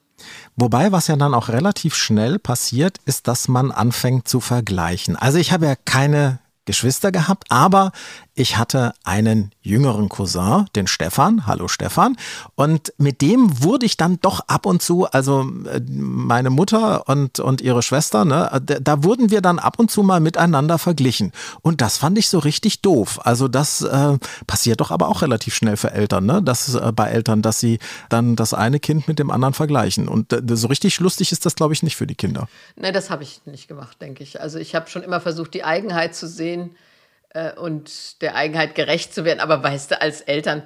Wobei, 0.57 0.91
was 0.91 1.07
ja 1.09 1.17
dann 1.17 1.35
auch 1.35 1.49
relativ 1.49 1.95
schnell 1.95 2.39
passiert, 2.39 2.99
ist, 3.05 3.29
dass 3.29 3.47
man 3.47 3.71
anfängt 3.71 4.27
zu 4.27 4.41
vergleichen. 4.41 5.17
Also 5.17 5.39
ich 5.39 5.53
habe 5.53 5.67
ja 5.67 5.75
keine 5.77 6.41
Geschwister 6.65 7.13
gehabt, 7.13 7.45
aber 7.51 7.93
ich 8.35 8.57
hatte 8.57 8.95
einen 9.05 9.53
jüngeren 9.63 10.09
Cousin, 10.09 10.67
den 10.75 10.89
Stefan. 10.89 11.47
Hallo 11.47 11.69
Stefan. 11.69 12.17
Und 12.57 12.93
mit 12.99 13.21
dem 13.23 13.63
wurde 13.63 13.87
ich 13.87 13.97
dann 13.97 14.19
doch 14.21 14.41
ab 14.49 14.67
und 14.67 14.83
zu, 14.83 15.07
also 15.07 15.49
äh, 15.71 15.81
meine 15.89 16.51
Mutter 16.51 17.09
und, 17.09 17.39
und 17.39 17.61
ihre 17.61 17.83
Schwester, 17.83 18.25
ne, 18.25 18.61
da 18.61 19.05
wurden 19.05 19.31
wir 19.31 19.41
dann 19.41 19.59
ab 19.59 19.79
und 19.79 19.91
zu 19.91 20.03
mal 20.03 20.21
miteinander 20.21 20.79
verglichen. 20.79 21.33
Und 21.63 21.81
das 21.81 21.97
fand 21.97 22.19
ich 22.19 22.29
so 22.29 22.41
richtig 22.41 22.83
doof. 22.83 23.21
Also 23.25 23.47
das 23.47 23.83
äh, 23.83 24.19
passiert 24.47 24.81
doch 24.81 24.91
aber 24.91 25.09
auch 25.09 25.23
relativ 25.23 25.55
schnell 25.55 25.77
für 25.77 25.93
Eltern, 25.93 26.27
ne? 26.27 26.43
Das 26.43 26.75
äh, 26.75 26.93
bei 26.93 27.09
Eltern, 27.11 27.41
dass 27.41 27.61
sie 27.61 27.79
dann 28.09 28.35
das 28.35 28.53
eine 28.53 28.81
Kind 28.81 29.07
mit 29.07 29.21
dem 29.21 29.31
anderen 29.31 29.55
vergleichen. 29.55 30.09
Und 30.09 30.33
äh, 30.33 30.43
so 30.57 30.67
richtig 30.67 30.99
lustig 30.99 31.31
ist 31.31 31.47
das, 31.47 31.55
glaube 31.55 31.73
ich, 31.73 31.83
nicht 31.85 31.97
für 31.97 32.07
die 32.07 32.17
Kinder. 32.17 32.49
Nein, 32.77 32.93
das 32.93 33.11
habe 33.11 33.23
ich 33.23 33.43
nicht 33.47 33.69
gemacht, 33.69 34.01
denke 34.01 34.25
ich. 34.25 34.41
Also 34.41 34.59
ich 34.59 34.75
habe 34.75 34.91
schon 34.91 35.03
immer 35.03 35.21
versucht, 35.21 35.55
die 35.55 35.63
Eigenheit 35.63 36.17
zu 36.17 36.27
sehen 36.27 36.75
und 37.57 38.21
der 38.23 38.37
Eigenheit 38.37 38.75
gerecht 38.75 39.15
zu 39.15 39.25
werden. 39.25 39.41
Aber 39.41 39.63
weißt 39.63 39.93
du, 39.93 40.01
als 40.01 40.21
Eltern, 40.21 40.63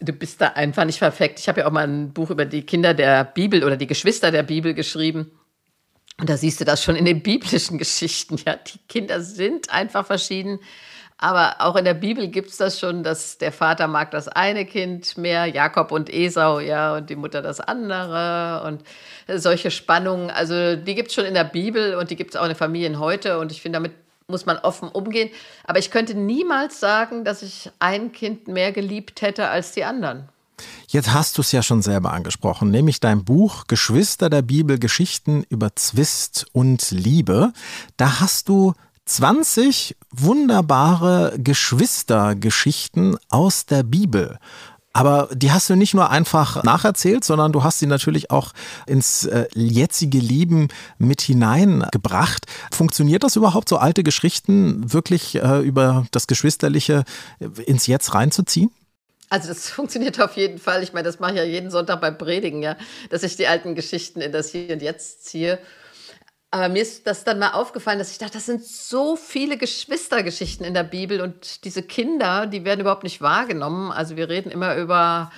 du 0.00 0.12
bist 0.12 0.40
da 0.40 0.48
einfach 0.48 0.84
nicht 0.84 0.98
perfekt. 0.98 1.38
Ich 1.40 1.48
habe 1.48 1.60
ja 1.60 1.66
auch 1.66 1.72
mal 1.72 1.86
ein 1.86 2.12
Buch 2.12 2.30
über 2.30 2.44
die 2.44 2.62
Kinder 2.62 2.94
der 2.94 3.24
Bibel 3.24 3.64
oder 3.64 3.76
die 3.76 3.86
Geschwister 3.86 4.30
der 4.30 4.42
Bibel 4.42 4.74
geschrieben. 4.74 5.32
Und 6.18 6.28
da 6.28 6.36
siehst 6.36 6.60
du 6.60 6.64
das 6.64 6.82
schon 6.82 6.96
in 6.96 7.04
den 7.04 7.22
biblischen 7.22 7.78
Geschichten. 7.78 8.36
Ja, 8.44 8.56
die 8.56 8.78
Kinder 8.88 9.20
sind 9.20 9.72
einfach 9.72 10.06
verschieden. 10.06 10.60
Aber 11.18 11.56
auch 11.60 11.76
in 11.76 11.84
der 11.84 11.94
Bibel 11.94 12.26
gibt 12.26 12.48
es 12.50 12.56
das 12.56 12.80
schon, 12.80 13.04
dass 13.04 13.38
der 13.38 13.52
Vater 13.52 13.86
mag 13.86 14.10
das 14.10 14.26
eine 14.26 14.66
Kind 14.66 15.16
mehr, 15.16 15.46
Jakob 15.46 15.92
und 15.92 16.12
Esau, 16.12 16.58
ja, 16.58 16.96
und 16.96 17.10
die 17.10 17.14
Mutter 17.14 17.42
das 17.42 17.60
andere 17.60 18.64
und 18.66 18.82
solche 19.28 19.70
Spannungen. 19.70 20.30
Also 20.30 20.74
die 20.74 20.96
gibt 20.96 21.08
es 21.08 21.14
schon 21.14 21.24
in 21.24 21.34
der 21.34 21.44
Bibel 21.44 21.94
und 21.94 22.10
die 22.10 22.16
gibt 22.16 22.34
es 22.34 22.36
auch 22.36 22.42
in 22.42 22.50
den 22.50 22.56
Familien 22.56 22.98
heute. 22.98 23.38
Und 23.38 23.52
ich 23.52 23.62
finde, 23.62 23.76
damit 23.76 23.92
muss 24.28 24.46
man 24.46 24.58
offen 24.58 24.88
umgehen. 24.88 25.30
Aber 25.64 25.78
ich 25.78 25.90
könnte 25.90 26.14
niemals 26.14 26.80
sagen, 26.80 27.24
dass 27.24 27.42
ich 27.42 27.70
ein 27.78 28.12
Kind 28.12 28.48
mehr 28.48 28.72
geliebt 28.72 29.22
hätte 29.22 29.48
als 29.48 29.72
die 29.72 29.84
anderen. 29.84 30.28
Jetzt 30.88 31.12
hast 31.12 31.38
du 31.38 31.42
es 31.42 31.52
ja 31.52 31.62
schon 31.62 31.82
selber 31.82 32.12
angesprochen, 32.12 32.70
nämlich 32.70 33.00
dein 33.00 33.24
Buch 33.24 33.66
Geschwister 33.66 34.30
der 34.30 34.42
Bibel 34.42 34.78
Geschichten 34.78 35.44
über 35.48 35.74
Zwist 35.74 36.46
und 36.52 36.90
Liebe. 36.90 37.52
Da 37.96 38.20
hast 38.20 38.48
du 38.48 38.74
20 39.06 39.96
wunderbare 40.10 41.34
Geschwistergeschichten 41.36 43.16
aus 43.30 43.66
der 43.66 43.82
Bibel 43.82 44.38
aber 44.92 45.28
die 45.32 45.52
hast 45.52 45.70
du 45.70 45.76
nicht 45.76 45.94
nur 45.94 46.10
einfach 46.10 46.62
nacherzählt, 46.62 47.24
sondern 47.24 47.52
du 47.52 47.64
hast 47.64 47.78
sie 47.78 47.86
natürlich 47.86 48.30
auch 48.30 48.52
ins 48.86 49.24
äh, 49.24 49.46
jetzige 49.54 50.18
Leben 50.18 50.68
mit 50.98 51.22
hineingebracht. 51.22 52.46
Funktioniert 52.72 53.22
das 53.22 53.36
überhaupt, 53.36 53.68
so 53.68 53.78
alte 53.78 54.02
Geschichten 54.02 54.92
wirklich 54.92 55.36
äh, 55.36 55.60
über 55.60 56.06
das 56.10 56.26
Geschwisterliche 56.26 57.04
ins 57.66 57.86
Jetzt 57.86 58.14
reinzuziehen? 58.14 58.70
Also 59.30 59.48
das 59.48 59.70
funktioniert 59.70 60.20
auf 60.20 60.36
jeden 60.36 60.58
Fall. 60.58 60.82
Ich 60.82 60.92
meine, 60.92 61.04
das 61.04 61.18
mache 61.18 61.32
ich 61.32 61.38
ja 61.38 61.44
jeden 61.44 61.70
Sonntag 61.70 62.00
beim 62.00 62.18
Predigen, 62.18 62.62
ja, 62.62 62.76
dass 63.08 63.22
ich 63.22 63.36
die 63.36 63.46
alten 63.46 63.74
Geschichten 63.74 64.20
in 64.20 64.30
das 64.30 64.50
Hier 64.50 64.74
und 64.74 64.82
Jetzt 64.82 65.24
ziehe. 65.24 65.58
Aber 66.54 66.68
mir 66.68 66.82
ist 66.82 67.06
das 67.06 67.24
dann 67.24 67.38
mal 67.38 67.52
aufgefallen, 67.52 67.98
dass 67.98 68.12
ich 68.12 68.18
dachte, 68.18 68.34
das 68.34 68.44
sind 68.44 68.62
so 68.62 69.16
viele 69.16 69.56
Geschwistergeschichten 69.56 70.66
in 70.66 70.74
der 70.74 70.82
Bibel 70.82 71.22
und 71.22 71.64
diese 71.64 71.82
Kinder, 71.82 72.46
die 72.46 72.66
werden 72.66 72.80
überhaupt 72.80 73.04
nicht 73.04 73.22
wahrgenommen. 73.22 73.90
Also 73.90 74.16
wir 74.16 74.28
reden 74.28 74.50
immer 74.50 74.76
über 74.76 75.32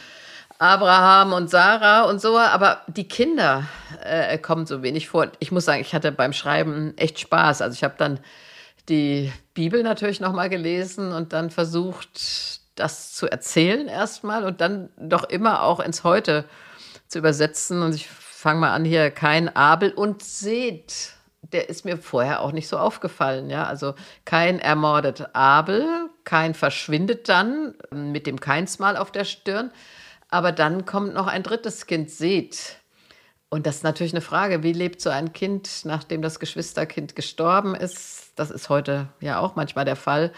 Abraham 0.58 1.32
und 1.32 1.48
Sarah 1.48 2.02
und 2.02 2.20
so, 2.20 2.36
aber 2.36 2.80
die 2.88 3.06
Kinder 3.06 3.68
äh, 4.02 4.38
kommen 4.38 4.66
so 4.66 4.82
wenig 4.82 5.08
vor. 5.08 5.30
Ich 5.38 5.52
muss 5.52 5.66
sagen, 5.66 5.80
ich 5.80 5.94
hatte 5.94 6.10
beim 6.10 6.32
Schreiben 6.32 6.98
echt 6.98 7.20
Spaß. 7.20 7.62
Also 7.62 7.76
ich 7.76 7.84
habe 7.84 7.94
dann 7.96 8.18
die 8.88 9.32
Bibel 9.54 9.84
natürlich 9.84 10.18
nochmal 10.18 10.50
gelesen 10.50 11.12
und 11.12 11.32
dann 11.32 11.50
versucht, 11.50 12.58
das 12.74 13.12
zu 13.12 13.28
erzählen 13.28 13.86
erstmal 13.86 14.44
und 14.44 14.60
dann 14.60 14.88
doch 14.96 15.22
immer 15.22 15.62
auch 15.62 15.78
ins 15.78 16.02
Heute 16.02 16.44
zu 17.06 17.20
übersetzen. 17.20 17.82
Und 17.82 17.94
ich 17.94 18.08
fange 18.44 18.60
mal 18.60 18.74
an 18.74 18.84
hier, 18.84 19.10
kein 19.10 19.54
Abel 19.56 19.90
und 19.90 20.22
seht 20.22 21.14
der 21.52 21.68
ist 21.68 21.84
mir 21.84 21.96
vorher 21.96 22.40
auch 22.40 22.52
nicht 22.52 22.68
so 22.68 22.78
aufgefallen. 22.78 23.48
Ja? 23.48 23.64
Also 23.64 23.94
kein 24.24 24.58
ermordet 24.58 25.34
Abel, 25.34 25.86
kein 26.24 26.54
verschwindet 26.54 27.28
dann 27.28 27.74
mit 27.90 28.26
dem 28.26 28.40
Keinsmal 28.40 28.96
auf 28.96 29.12
der 29.12 29.24
Stirn. 29.24 29.70
Aber 30.28 30.52
dann 30.52 30.84
kommt 30.84 31.14
noch 31.14 31.26
ein 31.26 31.42
drittes 31.42 31.86
Kind, 31.86 32.10
Seth. 32.10 32.76
Und 33.50 33.66
das 33.66 33.76
ist 33.76 33.82
natürlich 33.84 34.12
eine 34.12 34.20
Frage, 34.20 34.62
wie 34.64 34.72
lebt 34.72 35.00
so 35.00 35.10
ein 35.10 35.32
Kind, 35.32 35.84
nachdem 35.84 36.22
das 36.22 36.40
Geschwisterkind 36.40 37.14
gestorben 37.14 37.74
ist? 37.76 38.32
Das 38.34 38.50
ist 38.50 38.68
heute 38.68 39.08
ja 39.20 39.38
auch 39.38 39.54
manchmal 39.54 39.84
der 39.84 39.96
Fall. 39.96 40.32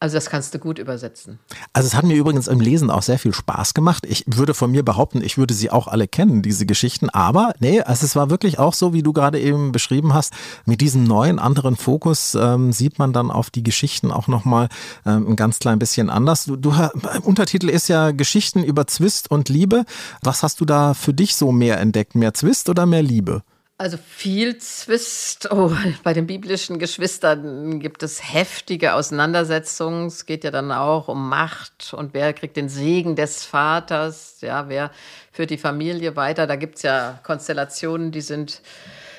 Also 0.00 0.16
das 0.16 0.28
kannst 0.28 0.52
du 0.52 0.58
gut 0.58 0.78
übersetzen. 0.78 1.38
Also 1.72 1.86
es 1.86 1.94
hat 1.94 2.04
mir 2.04 2.14
übrigens 2.14 2.46
im 2.46 2.60
Lesen 2.60 2.90
auch 2.90 3.02
sehr 3.02 3.18
viel 3.18 3.32
Spaß 3.32 3.72
gemacht. 3.72 4.04
Ich 4.06 4.24
würde 4.26 4.52
von 4.52 4.70
mir 4.70 4.84
behaupten, 4.84 5.22
ich 5.22 5.38
würde 5.38 5.54
sie 5.54 5.70
auch 5.70 5.88
alle 5.88 6.06
kennen, 6.08 6.42
diese 6.42 6.66
Geschichten. 6.66 7.08
Aber 7.08 7.54
nee, 7.60 7.80
also 7.80 8.04
es 8.04 8.14
war 8.14 8.28
wirklich 8.28 8.58
auch 8.58 8.74
so, 8.74 8.92
wie 8.92 9.02
du 9.02 9.12
gerade 9.14 9.40
eben 9.40 9.72
beschrieben 9.72 10.12
hast. 10.12 10.34
Mit 10.66 10.82
diesem 10.82 11.04
neuen, 11.04 11.38
anderen 11.38 11.76
Fokus 11.76 12.34
ähm, 12.34 12.72
sieht 12.72 12.98
man 12.98 13.14
dann 13.14 13.30
auf 13.30 13.48
die 13.48 13.62
Geschichten 13.62 14.10
auch 14.10 14.28
nochmal 14.28 14.68
ähm, 15.06 15.28
ein 15.28 15.36
ganz 15.36 15.58
klein 15.58 15.78
bisschen 15.78 16.10
anders. 16.10 16.44
Du, 16.44 16.56
du, 16.56 16.74
Untertitel 17.22 17.70
ist 17.70 17.88
ja 17.88 18.10
Geschichten 18.10 18.62
über 18.62 18.86
Zwist 18.86 19.30
und 19.30 19.48
Liebe. 19.48 19.84
Was 20.22 20.42
hast 20.42 20.60
du 20.60 20.66
da 20.66 20.92
für 20.92 21.14
dich 21.14 21.34
so 21.34 21.50
mehr 21.50 21.80
entdeckt? 21.80 22.14
Mehr 22.14 22.34
Zwist 22.34 22.68
oder 22.68 22.84
mehr 22.84 23.02
Liebe? 23.02 23.42
Also 23.76 23.96
viel 23.96 24.58
Zwist. 24.58 25.50
Oh, 25.50 25.72
bei 26.04 26.12
den 26.12 26.28
biblischen 26.28 26.78
Geschwistern 26.78 27.80
gibt 27.80 28.04
es 28.04 28.32
heftige 28.32 28.94
Auseinandersetzungen. 28.94 30.06
Es 30.06 30.26
geht 30.26 30.44
ja 30.44 30.52
dann 30.52 30.70
auch 30.70 31.08
um 31.08 31.28
Macht 31.28 31.92
und 31.92 32.14
wer 32.14 32.32
kriegt 32.34 32.56
den 32.56 32.68
Segen 32.68 33.16
des 33.16 33.44
Vaters, 33.44 34.40
ja, 34.42 34.68
wer 34.68 34.92
führt 35.32 35.50
die 35.50 35.58
Familie 35.58 36.14
weiter. 36.14 36.46
Da 36.46 36.54
gibt 36.54 36.76
es 36.76 36.82
ja 36.82 37.18
Konstellationen, 37.24 38.12
die 38.12 38.20
sind 38.20 38.62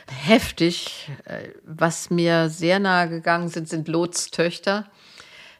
heftig. 0.07 1.09
Was 1.65 2.09
mir 2.09 2.47
sehr 2.47 2.79
nahe 2.79 3.09
gegangen 3.09 3.49
sind, 3.49 3.67
sind 3.67 3.89
Lots 3.89 4.31
Töchter. 4.31 4.85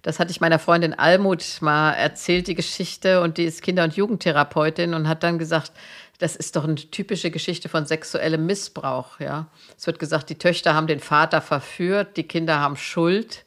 Das 0.03 0.19
hatte 0.19 0.29
ich 0.29 0.39
meiner 0.39 0.60
Freundin 0.60 0.93
Almut 0.93 1.43
mal 1.62 1.91
erzählt, 1.91 2.47
die 2.47 2.53
Geschichte, 2.53 3.21
und 3.21 3.39
die 3.39 3.45
ist 3.45 3.63
Kinder- 3.63 3.84
und 3.84 3.95
Jugendtherapeutin 3.95 4.93
und 4.93 5.08
hat 5.08 5.23
dann 5.23 5.39
gesagt, 5.39 5.71
das 6.19 6.36
ist 6.36 6.56
doch 6.56 6.63
eine 6.63 6.75
typische 6.75 7.32
Geschichte 7.32 7.69
von 7.69 7.86
sexuellem 7.86 8.45
Missbrauch. 8.45 9.19
Ja? 9.19 9.47
Es 9.78 9.86
wird 9.88 9.99
gesagt, 9.99 10.30
die 10.30 10.38
Töchter 10.38 10.73
haben 10.73 10.88
den 10.88 10.99
Vater 10.99 11.41
verführt, 11.41 12.17
die 12.17 12.23
Kinder 12.23 12.60
haben 12.60 12.78
Schuld. 12.78 13.45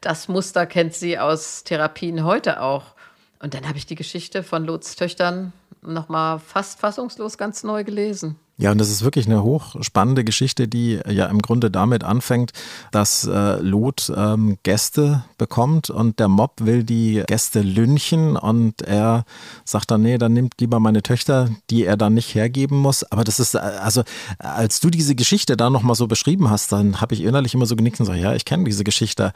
Das 0.00 0.28
Muster 0.28 0.66
kennt 0.66 0.94
sie 0.94 1.18
aus 1.18 1.64
Therapien 1.64 2.24
heute 2.24 2.60
auch. 2.60 2.94
Und 3.40 3.54
dann 3.54 3.68
habe 3.68 3.78
ich 3.78 3.86
die 3.86 3.94
Geschichte 3.94 4.42
von 4.42 4.64
Lots 4.64 4.96
Töchtern 4.96 5.52
nochmal 5.82 6.38
fast 6.40 6.80
fassungslos 6.80 7.38
ganz 7.38 7.62
neu 7.62 7.84
gelesen. 7.84 8.36
Ja, 8.60 8.72
und 8.72 8.78
das 8.78 8.90
ist 8.90 9.04
wirklich 9.04 9.26
eine 9.26 9.44
hochspannende 9.44 10.24
Geschichte, 10.24 10.66
die 10.66 10.98
ja 11.08 11.26
im 11.26 11.40
Grunde 11.40 11.70
damit 11.70 12.02
anfängt, 12.02 12.50
dass 12.90 13.24
äh, 13.24 13.60
Lot 13.60 14.12
ähm, 14.14 14.58
Gäste 14.64 15.22
bekommt 15.38 15.90
und 15.90 16.18
der 16.18 16.26
Mob 16.26 16.54
will 16.58 16.82
die 16.82 17.22
Gäste 17.28 17.60
lynchen 17.60 18.36
und 18.36 18.82
er 18.82 19.24
sagt 19.64 19.92
dann, 19.92 20.02
nee, 20.02 20.18
dann 20.18 20.32
nimmt 20.32 20.54
lieber 20.60 20.80
meine 20.80 21.04
Töchter, 21.04 21.50
die 21.70 21.84
er 21.84 21.96
dann 21.96 22.14
nicht 22.14 22.34
hergeben 22.34 22.78
muss. 22.78 23.04
Aber 23.04 23.22
das 23.22 23.38
ist, 23.38 23.54
äh, 23.54 23.58
also 23.58 24.02
als 24.40 24.80
du 24.80 24.90
diese 24.90 25.14
Geschichte 25.14 25.56
da 25.56 25.70
nochmal 25.70 25.94
so 25.94 26.08
beschrieben 26.08 26.50
hast, 26.50 26.72
dann 26.72 27.00
habe 27.00 27.14
ich 27.14 27.22
innerlich 27.22 27.54
immer 27.54 27.66
so 27.66 27.76
genickt 27.76 28.00
und 28.00 28.06
gesagt, 28.06 28.20
ja, 28.20 28.34
ich 28.34 28.44
kenne 28.44 28.64
diese 28.64 28.82
Geschichte. 28.82 29.32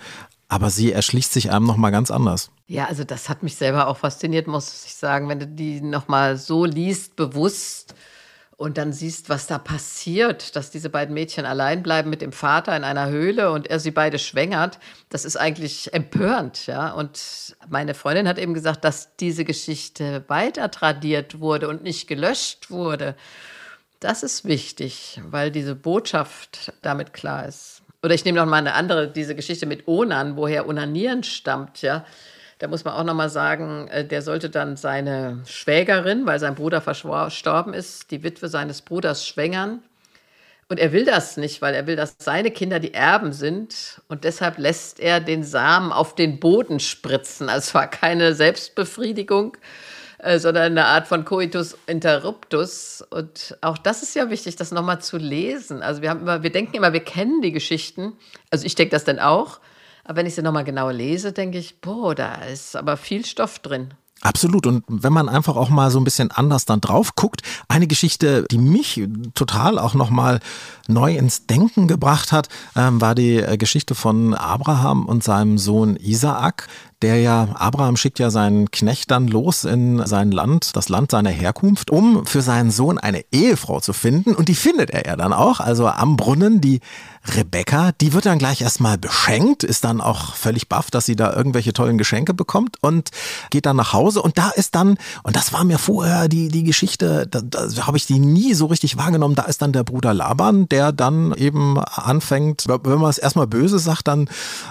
Aber 0.48 0.68
sie 0.68 0.90
erschließt 0.90 1.32
sich 1.32 1.52
einem 1.52 1.64
nochmal 1.64 1.92
ganz 1.92 2.10
anders. 2.10 2.50
Ja, 2.66 2.86
also 2.86 3.04
das 3.04 3.28
hat 3.28 3.44
mich 3.44 3.54
selber 3.54 3.86
auch 3.86 3.98
fasziniert, 3.98 4.48
muss 4.48 4.84
ich 4.84 4.96
sagen, 4.96 5.28
wenn 5.28 5.38
du 5.38 5.46
die 5.46 5.80
nochmal 5.80 6.38
so 6.38 6.64
liest, 6.64 7.14
bewusst 7.14 7.94
und 8.56 8.78
dann 8.78 8.92
siehst, 8.92 9.28
was 9.28 9.46
da 9.46 9.58
passiert, 9.58 10.54
dass 10.56 10.70
diese 10.70 10.90
beiden 10.90 11.14
Mädchen 11.14 11.46
allein 11.46 11.82
bleiben 11.82 12.10
mit 12.10 12.22
dem 12.22 12.32
Vater 12.32 12.76
in 12.76 12.84
einer 12.84 13.08
Höhle 13.08 13.50
und 13.50 13.68
er 13.68 13.80
sie 13.80 13.90
beide 13.90 14.18
schwängert, 14.18 14.78
das 15.08 15.24
ist 15.24 15.36
eigentlich 15.36 15.92
empörend, 15.92 16.66
ja. 16.66 16.92
Und 16.92 17.56
meine 17.68 17.94
Freundin 17.94 18.28
hat 18.28 18.38
eben 18.38 18.54
gesagt, 18.54 18.84
dass 18.84 19.16
diese 19.16 19.44
Geschichte 19.44 20.24
weiter 20.28 20.70
tradiert 20.70 21.40
wurde 21.40 21.68
und 21.68 21.82
nicht 21.82 22.06
gelöscht 22.06 22.70
wurde. 22.70 23.16
Das 24.00 24.22
ist 24.22 24.44
wichtig, 24.44 25.20
weil 25.24 25.50
diese 25.50 25.74
Botschaft 25.74 26.72
damit 26.82 27.12
klar 27.12 27.46
ist. 27.46 27.82
Oder 28.02 28.14
ich 28.14 28.24
nehme 28.24 28.40
noch 28.40 28.46
mal 28.46 28.56
eine 28.56 28.74
andere, 28.74 29.08
diese 29.08 29.36
Geschichte 29.36 29.64
mit 29.64 29.86
Onan, 29.86 30.36
woher 30.36 30.68
Onanieren 30.68 31.22
stammt, 31.22 31.82
ja. 31.82 32.04
Da 32.62 32.68
muss 32.68 32.84
man 32.84 32.94
auch 32.94 33.02
noch 33.02 33.14
mal 33.14 33.28
sagen, 33.28 33.88
äh, 33.88 34.04
der 34.04 34.22
sollte 34.22 34.48
dann 34.48 34.76
seine 34.76 35.42
Schwägerin, 35.46 36.26
weil 36.26 36.38
sein 36.38 36.54
Bruder 36.54 36.80
verstorben 36.80 37.74
ist, 37.74 38.12
die 38.12 38.22
Witwe 38.22 38.46
seines 38.46 38.82
Bruders 38.82 39.26
schwängern. 39.26 39.82
Und 40.68 40.78
er 40.78 40.92
will 40.92 41.04
das 41.04 41.36
nicht, 41.36 41.60
weil 41.60 41.74
er 41.74 41.88
will, 41.88 41.96
dass 41.96 42.14
seine 42.20 42.52
Kinder 42.52 42.78
die 42.78 42.94
Erben 42.94 43.32
sind. 43.32 44.00
Und 44.06 44.22
deshalb 44.22 44.58
lässt 44.58 45.00
er 45.00 45.18
den 45.18 45.42
Samen 45.42 45.90
auf 45.90 46.14
den 46.14 46.38
Boden 46.38 46.78
spritzen. 46.78 47.48
Also 47.48 47.66
es 47.66 47.74
war 47.74 47.90
keine 47.90 48.32
Selbstbefriedigung, 48.32 49.56
äh, 50.18 50.38
sondern 50.38 50.66
eine 50.66 50.84
Art 50.84 51.08
von 51.08 51.24
Coitus 51.24 51.76
interruptus. 51.88 53.04
Und 53.10 53.58
auch 53.60 53.76
das 53.76 54.04
ist 54.04 54.14
ja 54.14 54.30
wichtig, 54.30 54.54
das 54.54 54.70
nochmal 54.70 55.00
zu 55.00 55.16
lesen. 55.16 55.82
Also 55.82 56.00
wir, 56.00 56.10
haben 56.10 56.20
immer, 56.20 56.44
wir 56.44 56.52
denken 56.52 56.76
immer, 56.76 56.92
wir 56.92 57.02
kennen 57.02 57.42
die 57.42 57.50
Geschichten. 57.50 58.12
Also 58.50 58.66
ich 58.66 58.76
denke 58.76 58.92
das 58.92 59.02
dann 59.02 59.18
auch. 59.18 59.58
Aber 60.04 60.16
wenn 60.16 60.26
ich 60.26 60.34
sie 60.34 60.42
nochmal 60.42 60.64
genau 60.64 60.90
lese, 60.90 61.32
denke 61.32 61.58
ich, 61.58 61.80
boah, 61.80 62.14
da 62.14 62.34
ist 62.34 62.76
aber 62.76 62.96
viel 62.96 63.24
Stoff 63.24 63.58
drin. 63.58 63.94
Absolut. 64.22 64.68
Und 64.68 64.84
wenn 64.86 65.12
man 65.12 65.28
einfach 65.28 65.56
auch 65.56 65.68
mal 65.68 65.90
so 65.90 65.98
ein 65.98 66.04
bisschen 66.04 66.30
anders 66.30 66.64
dann 66.64 66.80
drauf 66.80 67.16
guckt, 67.16 67.42
eine 67.66 67.88
Geschichte, 67.88 68.44
die 68.50 68.58
mich 68.58 69.02
total 69.34 69.80
auch 69.80 69.94
nochmal 69.94 70.38
neu 70.86 71.16
ins 71.16 71.46
Denken 71.46 71.88
gebracht 71.88 72.30
hat, 72.30 72.48
ähm, 72.76 73.00
war 73.00 73.16
die 73.16 73.38
äh, 73.38 73.56
Geschichte 73.56 73.96
von 73.96 74.34
Abraham 74.34 75.06
und 75.06 75.24
seinem 75.24 75.58
Sohn 75.58 75.96
Isaak 75.96 76.68
der 77.02 77.20
ja, 77.20 77.48
Abraham 77.54 77.96
schickt 77.96 78.20
ja 78.20 78.30
seinen 78.30 78.70
Knecht 78.70 79.10
dann 79.10 79.26
los 79.26 79.64
in 79.64 80.06
sein 80.06 80.30
Land, 80.30 80.76
das 80.76 80.88
Land 80.88 81.10
seiner 81.10 81.30
Herkunft, 81.30 81.90
um 81.90 82.24
für 82.24 82.42
seinen 82.42 82.70
Sohn 82.70 82.98
eine 82.98 83.24
Ehefrau 83.32 83.80
zu 83.80 83.92
finden. 83.92 84.34
Und 84.34 84.48
die 84.48 84.54
findet 84.54 84.90
er 84.90 85.06
ja 85.06 85.16
dann 85.16 85.32
auch, 85.32 85.60
also 85.60 85.88
am 85.88 86.16
Brunnen, 86.16 86.60
die 86.60 86.80
Rebecca, 87.24 87.92
die 87.92 88.12
wird 88.12 88.26
dann 88.26 88.38
gleich 88.38 88.62
erstmal 88.62 88.98
beschenkt, 88.98 89.62
ist 89.62 89.84
dann 89.84 90.00
auch 90.00 90.34
völlig 90.34 90.68
baff, 90.68 90.90
dass 90.90 91.06
sie 91.06 91.16
da 91.16 91.32
irgendwelche 91.32 91.72
tollen 91.72 91.96
Geschenke 91.96 92.34
bekommt 92.34 92.76
und 92.80 93.10
geht 93.50 93.66
dann 93.66 93.76
nach 93.76 93.92
Hause. 93.92 94.22
Und 94.22 94.38
da 94.38 94.50
ist 94.50 94.74
dann, 94.74 94.98
und 95.22 95.36
das 95.36 95.52
war 95.52 95.64
mir 95.64 95.78
vorher 95.78 96.28
die, 96.28 96.48
die 96.48 96.64
Geschichte, 96.64 97.26
da, 97.28 97.40
da 97.40 97.86
habe 97.86 97.96
ich 97.96 98.06
die 98.06 98.18
nie 98.18 98.54
so 98.54 98.66
richtig 98.66 98.96
wahrgenommen, 98.96 99.34
da 99.34 99.44
ist 99.44 99.62
dann 99.62 99.72
der 99.72 99.84
Bruder 99.84 100.12
Laban, 100.14 100.68
der 100.68 100.92
dann 100.92 101.32
eben 101.34 101.78
anfängt, 101.78 102.66
wenn 102.66 102.98
man 102.98 103.10
es 103.10 103.18
erstmal 103.18 103.46
böse 103.46 103.78
sagt, 103.78 104.08
dann 104.08 104.28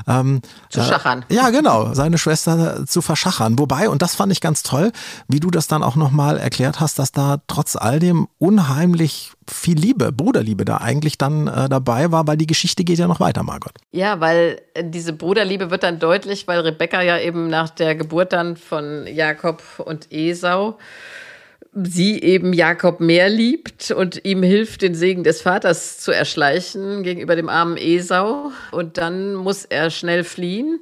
ähm, 0.08 0.42
zu 0.70 0.84
schachern. 0.84 1.26
Äh, 1.30 1.36
ja, 1.36 1.50
genau, 1.50 1.94
seine 1.94 2.18
Schwester 2.18 2.86
zu 2.86 3.02
verschachern. 3.02 3.58
Wobei, 3.60 3.90
und 3.90 4.02
das 4.02 4.16
fand 4.16 4.32
ich 4.32 4.42
ganz 4.42 4.64
toll, 4.64 4.92
wie 5.28 5.40
du 5.40 5.52
das 5.52 5.68
dann 5.68 5.84
auch 5.84 5.96
nochmal 5.96 6.38
erklärt 6.38 6.80
hast, 6.80 7.00
dass 7.00 7.12
da 7.12 7.38
trotz 7.48 7.76
all 7.76 8.00
dem 8.00 8.28
unheimlich 8.38 9.32
viel 9.49 9.77
Liebe, 9.77 10.12
Bruderliebe 10.12 10.65
da 10.65 10.77
eigentlich 10.77 11.17
dann 11.17 11.47
äh, 11.47 11.69
dabei 11.69 12.12
war, 12.12 12.27
weil 12.27 12.38
die 12.38 12.47
Geschichte 12.47 12.84
geht 12.84 12.99
ja 12.99 13.08
noch 13.08 13.19
weiter, 13.19 13.43
Margot. 13.43 13.73
Ja, 13.91 14.19
weil 14.19 14.62
äh, 14.73 14.84
diese 14.84 15.13
Bruderliebe 15.13 15.71
wird 15.71 15.84
dann 15.84 15.99
deutlich, 15.99 16.47
weil 16.47 16.60
Rebecca 16.60 17.01
ja 17.01 17.19
eben 17.19 17.49
nach 17.49 17.69
der 17.69 17.95
Geburt 17.95 18.34
dann 18.34 18.56
von 18.58 19.08
Jakob 19.08 19.63
und 19.84 20.12
Esau 20.12 20.77
sie 21.73 22.21
eben 22.21 22.54
Jakob 22.54 22.99
mehr 22.99 23.30
liebt 23.30 23.91
und 23.91 24.25
ihm 24.25 24.43
hilft, 24.43 24.82
den 24.82 24.93
Segen 24.93 25.23
des 25.23 25.41
Vaters 25.41 25.99
zu 25.99 26.12
erschleichen 26.12 27.04
gegenüber 27.04 27.36
dem 27.36 27.49
armen 27.49 27.77
Esau. 27.77 28.51
Und 28.71 28.97
dann 28.97 29.36
muss 29.36 29.65
er 29.65 29.89
schnell 29.89 30.23
fliehen 30.23 30.82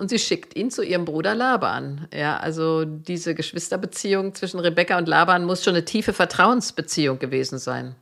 und 0.00 0.08
sie 0.08 0.18
schickt 0.18 0.56
ihn 0.56 0.70
zu 0.70 0.82
ihrem 0.82 1.04
Bruder 1.04 1.34
Laban. 1.34 2.08
Ja, 2.12 2.38
also 2.38 2.84
diese 2.84 3.34
Geschwisterbeziehung 3.34 4.34
zwischen 4.34 4.58
Rebekka 4.58 4.98
und 4.98 5.06
Laban 5.06 5.44
muss 5.44 5.62
schon 5.62 5.74
eine 5.74 5.84
tiefe 5.84 6.12
Vertrauensbeziehung 6.12 7.18
gewesen 7.18 7.58
sein 7.58 7.94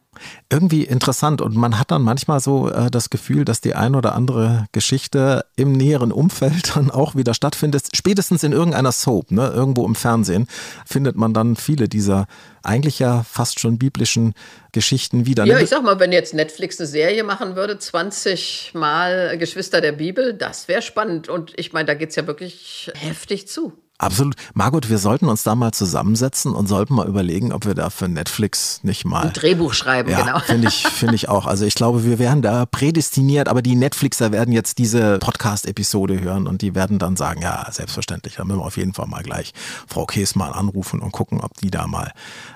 irgendwie 0.50 0.84
interessant 0.84 1.40
und 1.40 1.54
man 1.56 1.78
hat 1.78 1.90
dann 1.90 2.02
manchmal 2.02 2.40
so 2.40 2.70
äh, 2.70 2.90
das 2.90 3.10
Gefühl, 3.10 3.44
dass 3.44 3.60
die 3.60 3.74
ein 3.74 3.94
oder 3.94 4.14
andere 4.14 4.66
Geschichte 4.72 5.44
im 5.56 5.72
näheren 5.72 6.12
Umfeld 6.12 6.76
dann 6.76 6.90
auch 6.90 7.14
wieder 7.14 7.34
stattfindet. 7.34 7.88
Spätestens 7.94 8.42
in 8.42 8.52
irgendeiner 8.52 8.92
Soap, 8.92 9.30
ne, 9.30 9.48
irgendwo 9.48 9.86
im 9.86 9.94
Fernsehen, 9.94 10.46
findet 10.86 11.16
man 11.16 11.34
dann 11.34 11.56
viele 11.56 11.88
dieser 11.88 12.26
eigentlich 12.62 12.98
ja 12.98 13.22
fast 13.22 13.60
schon 13.60 13.78
biblischen 13.78 14.34
Geschichten 14.72 15.26
wieder. 15.26 15.44
Ja, 15.44 15.58
ich 15.58 15.70
sag 15.70 15.82
mal, 15.82 15.98
wenn 15.98 16.12
jetzt 16.12 16.34
Netflix 16.34 16.78
eine 16.78 16.86
Serie 16.86 17.24
machen 17.24 17.56
würde, 17.56 17.78
20 17.78 18.72
Mal 18.74 19.38
Geschwister 19.38 19.80
der 19.80 19.92
Bibel, 19.92 20.34
das 20.34 20.68
wäre 20.68 20.82
spannend. 20.82 21.28
Und 21.28 21.52
ich 21.56 21.72
meine, 21.72 21.86
da 21.86 21.94
geht 21.94 22.10
es 22.10 22.16
ja 22.16 22.26
wirklich 22.26 22.92
heftig 22.94 23.48
zu. 23.48 23.72
Absolut. 24.00 24.36
Margot, 24.54 24.88
wir 24.88 24.98
sollten 24.98 25.28
uns 25.28 25.42
da 25.42 25.56
mal 25.56 25.72
zusammensetzen 25.72 26.54
und 26.54 26.68
sollten 26.68 26.94
mal 26.94 27.08
überlegen, 27.08 27.52
ob 27.52 27.66
wir 27.66 27.74
da 27.74 27.90
für 27.90 28.08
Netflix 28.08 28.78
nicht 28.84 29.04
mal 29.04 29.24
ein 29.24 29.32
Drehbuch 29.32 29.74
schreiben, 29.74 30.08
ja, 30.08 30.20
genau. 30.20 30.38
Finde 30.38 30.68
ich, 30.68 30.86
finde 30.86 31.16
ich 31.16 31.28
auch. 31.28 31.46
Also 31.46 31.64
ich 31.64 31.74
glaube, 31.74 32.04
wir 32.04 32.20
wären 32.20 32.40
da 32.40 32.64
prädestiniert, 32.64 33.48
aber 33.48 33.60
die 33.60 33.74
Netflixer 33.74 34.30
werden 34.30 34.52
jetzt 34.52 34.78
diese 34.78 35.18
Podcast-Episode 35.18 36.20
hören 36.20 36.46
und 36.46 36.62
die 36.62 36.76
werden 36.76 37.00
dann 37.00 37.16
sagen, 37.16 37.42
ja, 37.42 37.66
selbstverständlich, 37.72 38.36
dann 38.36 38.46
müssen 38.46 38.60
wir 38.60 38.66
auf 38.66 38.76
jeden 38.76 38.94
Fall 38.94 39.08
mal 39.08 39.24
gleich 39.24 39.52
Frau 39.88 40.06
Käs 40.06 40.36
mal 40.36 40.52
anrufen 40.52 41.00
und 41.00 41.10
gucken, 41.10 41.40
ob 41.40 41.56
die 41.56 41.72
da 41.72 41.88
mal 41.88 42.12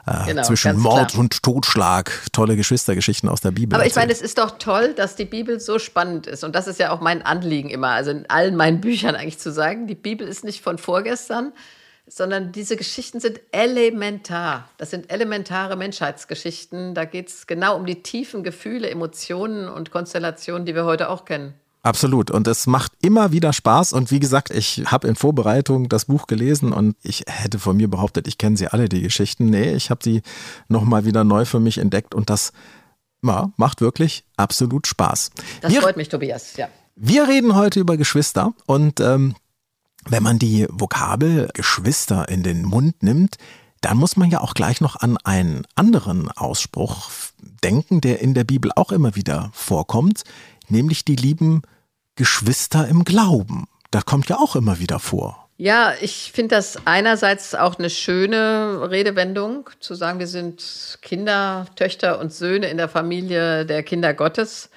äh, 0.07 0.27
genau, 0.27 0.43
zwischen 0.45 0.79
Mord 0.79 1.11
klar. 1.11 1.21
und 1.21 1.43
Totschlag 1.43 2.13
tolle 2.33 2.55
Geschwistergeschichten 2.55 3.29
aus 3.29 3.41
der 3.41 3.51
Bibel 3.51 3.75
Aber 3.75 3.87
ich 3.87 3.97
meine, 3.97 4.13
es 4.13 4.23
ist 4.23 4.39
doch 4.39 4.59
toll, 4.59 4.95
dass 4.95 5.17
die 5.17 5.25
Bibel 5.25 5.59
so 5.59 5.81
spannend 5.81 6.29
ist 6.29 6.45
und 6.45 6.55
das 6.55 6.69
ist 6.69 6.79
ja 6.79 6.93
auch 6.93 7.01
mein 7.01 7.23
Anliegen 7.23 7.69
immer, 7.69 7.89
also 7.89 8.13
in 8.13 8.31
allen 8.31 8.55
meinen 8.55 8.81
Büchern 8.81 9.17
eigentlich 9.17 9.41
zu 9.41 9.51
sagen, 9.51 9.89
die 9.89 9.97
Bibel 9.97 10.29
ist 10.29 10.45
nicht 10.45 10.63
von 10.63 10.79
vorgestern, 10.79 11.32
Geschwistern, 11.33 11.53
sondern 12.07 12.53
diese 12.53 12.77
Geschichten 12.77 13.21
sind 13.21 13.41
elementar. 13.53 14.69
Das 14.77 14.91
sind 14.91 15.11
elementare 15.11 15.77
Menschheitsgeschichten. 15.77 16.95
Da 16.95 17.05
geht 17.05 17.29
es 17.29 17.47
genau 17.47 17.77
um 17.77 17.87
die 17.87 18.03
tiefen 18.03 18.43
Gefühle, 18.43 18.91
Emotionen 18.91 19.69
und 19.69 19.91
Konstellationen, 19.91 20.67
die 20.67 20.75
wir 20.75 20.85
heute 20.85 21.09
auch 21.09 21.25
kennen. 21.25 21.55
Absolut. 21.85 22.31
Und 22.31 22.47
es 22.47 22.67
macht 22.67 22.93
immer 23.03 23.33
wieder 23.33 23.53
Spaß. 23.53 23.93
Und 23.93 24.11
wie 24.11 24.21
gesagt, 24.21 24.51
ich 24.51 24.85
habe 24.87 25.09
in 25.09 25.17
Vorbereitung 25.17 25.89
das 25.89 26.05
Buch 26.05 26.27
gelesen 26.27 26.73
und 26.73 26.97
ich 27.03 27.25
hätte 27.27 27.59
von 27.59 27.77
mir 27.77 27.89
behauptet, 27.89 28.29
ich 28.29 28.39
kenne 28.39 28.57
sie 28.57 28.69
alle, 28.69 28.89
die 28.89 29.03
Geschichten. 29.03 29.47
Nee, 29.47 29.75
ich 29.75 29.91
habe 29.91 30.01
sie 30.03 30.23
nochmal 30.69 31.05
wieder 31.05 31.25
neu 31.25 31.45
für 31.45 31.61
mich 31.61 31.79
entdeckt 31.79 32.15
und 32.15 32.31
das 32.31 32.53
ja, 33.25 33.53
macht 33.57 33.81
wirklich 33.81 34.25
absolut 34.37 34.87
Spaß. 34.87 35.31
Das 35.61 35.73
wir, 35.73 35.83
freut 35.83 35.97
mich, 35.97 36.09
Tobias, 36.09 36.57
ja. 36.57 36.69
Wir 36.95 37.27
reden 37.27 37.57
heute 37.57 37.81
über 37.81 37.97
Geschwister 37.97 38.53
und 38.67 39.01
ähm, 39.01 39.35
wenn 40.09 40.23
man 40.23 40.39
die 40.39 40.67
Vokabel 40.71 41.49
Geschwister 41.55 42.29
in 42.29 42.43
den 42.43 42.65
Mund 42.65 43.03
nimmt, 43.03 43.37
dann 43.81 43.97
muss 43.97 44.17
man 44.17 44.31
ja 44.31 44.41
auch 44.41 44.55
gleich 44.55 44.81
noch 44.81 44.97
an 44.97 45.17
einen 45.25 45.67
anderen 45.75 46.31
Ausspruch 46.31 47.11
denken, 47.65 48.01
der 48.01 48.21
in 48.21 48.35
der 48.35 48.45
Bibel 48.45 48.71
auch 48.75 48.93
immer 48.93 49.17
wieder 49.17 49.51
vorkommt, 49.53 50.23
nämlich 50.69 51.05
die 51.05 51.17
lieben 51.17 51.63
Geschwister 52.17 52.87
im 52.89 53.05
Glauben. 53.05 53.67
Das 53.91 54.05
kommt 54.07 54.29
ja 54.29 54.39
auch 54.39 54.57
immer 54.57 54.79
wieder 54.79 54.99
vor. 54.99 55.49
Ja, 55.59 55.93
ich 56.01 56.33
finde 56.33 56.57
das 56.57 56.79
einerseits 56.87 57.55
auch 57.55 57.79
eine 57.79 57.91
schöne 57.91 58.91
Redewendung, 58.91 59.69
zu 59.81 59.95
sagen, 59.95 60.19
wir 60.19 60.27
sind 60.27 60.99
Kinder, 61.03 61.67
Töchter 61.77 62.19
und 62.19 62.33
Söhne 62.33 62.69
in 62.69 62.79
der 62.79 62.89
Familie 62.89 63.67
der 63.67 63.83
Kinder 63.83 64.15
Gottes. 64.15 64.71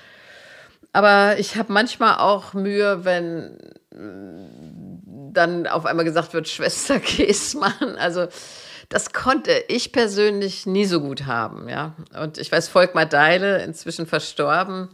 Aber 0.95 1.37
ich 1.39 1.57
habe 1.57 1.73
manchmal 1.73 2.19
auch 2.19 2.53
Mühe, 2.53 3.03
wenn 3.03 3.57
dann 5.33 5.67
auf 5.67 5.85
einmal 5.85 6.05
gesagt 6.05 6.33
wird, 6.33 6.47
Schwester 6.47 6.99
Käsmann. 7.01 7.97
Also 7.97 8.27
das 8.87 9.11
konnte 9.11 9.51
ich 9.67 9.91
persönlich 9.91 10.65
nie 10.65 10.85
so 10.85 11.01
gut 11.01 11.25
haben, 11.25 11.67
ja. 11.67 11.97
Und 12.17 12.37
ich 12.37 12.49
weiß, 12.49 12.69
Volkmar 12.69 13.07
Deile, 13.07 13.61
inzwischen 13.61 14.07
verstorben, 14.07 14.87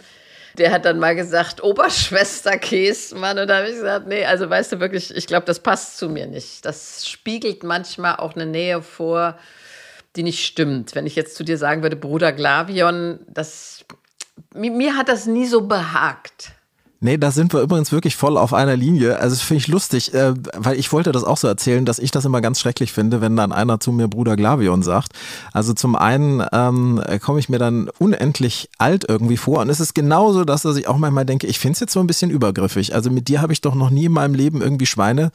der 0.58 0.72
hat 0.72 0.86
dann 0.86 0.98
mal 0.98 1.16
gesagt, 1.16 1.62
Oberschwester 1.62 2.58
Käsmann. 2.58 3.38
Und 3.38 3.48
da 3.48 3.58
habe 3.58 3.68
ich 3.68 3.76
gesagt, 3.76 4.08
nee, 4.08 4.26
also 4.26 4.50
weißt 4.50 4.72
du 4.72 4.80
wirklich, 4.80 5.16
ich 5.16 5.28
glaube, 5.28 5.46
das 5.46 5.60
passt 5.60 6.00
zu 6.00 6.10
mir 6.10 6.26
nicht. 6.26 6.66
Das 6.66 7.08
spiegelt 7.08 7.64
manchmal 7.64 8.16
auch 8.16 8.34
eine 8.34 8.48
Nähe 8.48 8.82
vor, 8.82 9.38
die 10.16 10.24
nicht 10.24 10.44
stimmt. 10.44 10.96
Wenn 10.96 11.06
ich 11.06 11.16
jetzt 11.16 11.36
zu 11.36 11.44
dir 11.44 11.60
sagen 11.60 11.84
würde, 11.84 11.96
Bruder 11.96 12.32
Glavion, 12.32 13.20
das, 13.28 13.86
mir, 14.54 14.72
mir 14.72 14.98
hat 14.98 15.10
das 15.10 15.26
nie 15.26 15.48
so 15.48 15.68
behagt. 15.68 16.54
Nee, 17.04 17.18
da 17.18 17.32
sind 17.32 17.52
wir 17.52 17.62
übrigens 17.62 17.92
wirklich 17.92 18.16
voll 18.16 18.38
auf 18.38 18.54
einer 18.54 18.78
Linie. 18.78 19.18
Also 19.18 19.36
das 19.36 19.42
finde 19.42 19.58
ich 19.58 19.68
lustig, 19.68 20.14
äh, 20.14 20.36
weil 20.56 20.78
ich 20.78 20.94
wollte 20.94 21.12
das 21.12 21.24
auch 21.24 21.38
so 21.38 21.48
erzählen, 21.48 21.84
dass 21.84 21.98
ich 21.98 22.12
das 22.12 22.26
immer 22.26 22.42
ganz 22.42 22.60
schrecklich 22.60 22.94
finde, 22.94 23.22
wenn 23.22 23.36
dann 23.36 23.52
einer 23.52 23.80
zu 23.80 23.92
mir 23.92 24.08
Bruder 24.08 24.36
Glavion 24.36 24.84
sagt. 24.84 25.14
Also 25.52 25.74
zum 25.74 25.96
einen 25.96 26.46
ähm, 26.52 27.02
komme 27.20 27.40
ich 27.40 27.50
mir 27.50 27.58
dann 27.58 27.90
unendlich 27.98 28.70
alt 28.78 29.06
irgendwie 29.10 29.38
vor 29.38 29.62
und 29.62 29.70
es 29.70 29.80
ist 29.80 29.96
genauso, 29.96 30.46
dass 30.46 30.64
ich 30.64 30.88
auch 30.88 30.98
manchmal 30.98 31.26
denke, 31.26 31.48
ich 31.48 31.58
finde 31.58 31.74
es 31.74 31.80
jetzt 31.80 31.94
so 31.94 32.02
ein 32.02 32.08
bisschen 32.08 32.30
übergriffig. 32.30 32.94
Also 32.94 33.10
mit 33.10 33.30
dir 33.30 33.42
habe 33.42 33.52
ich 33.52 33.62
doch 33.62 33.74
noch 33.74 33.90
nie 33.90 34.06
in 34.06 34.12
meinem 34.12 34.36
Leben 34.36 34.62
irgendwie 34.62 34.86
Schweine 34.86 35.32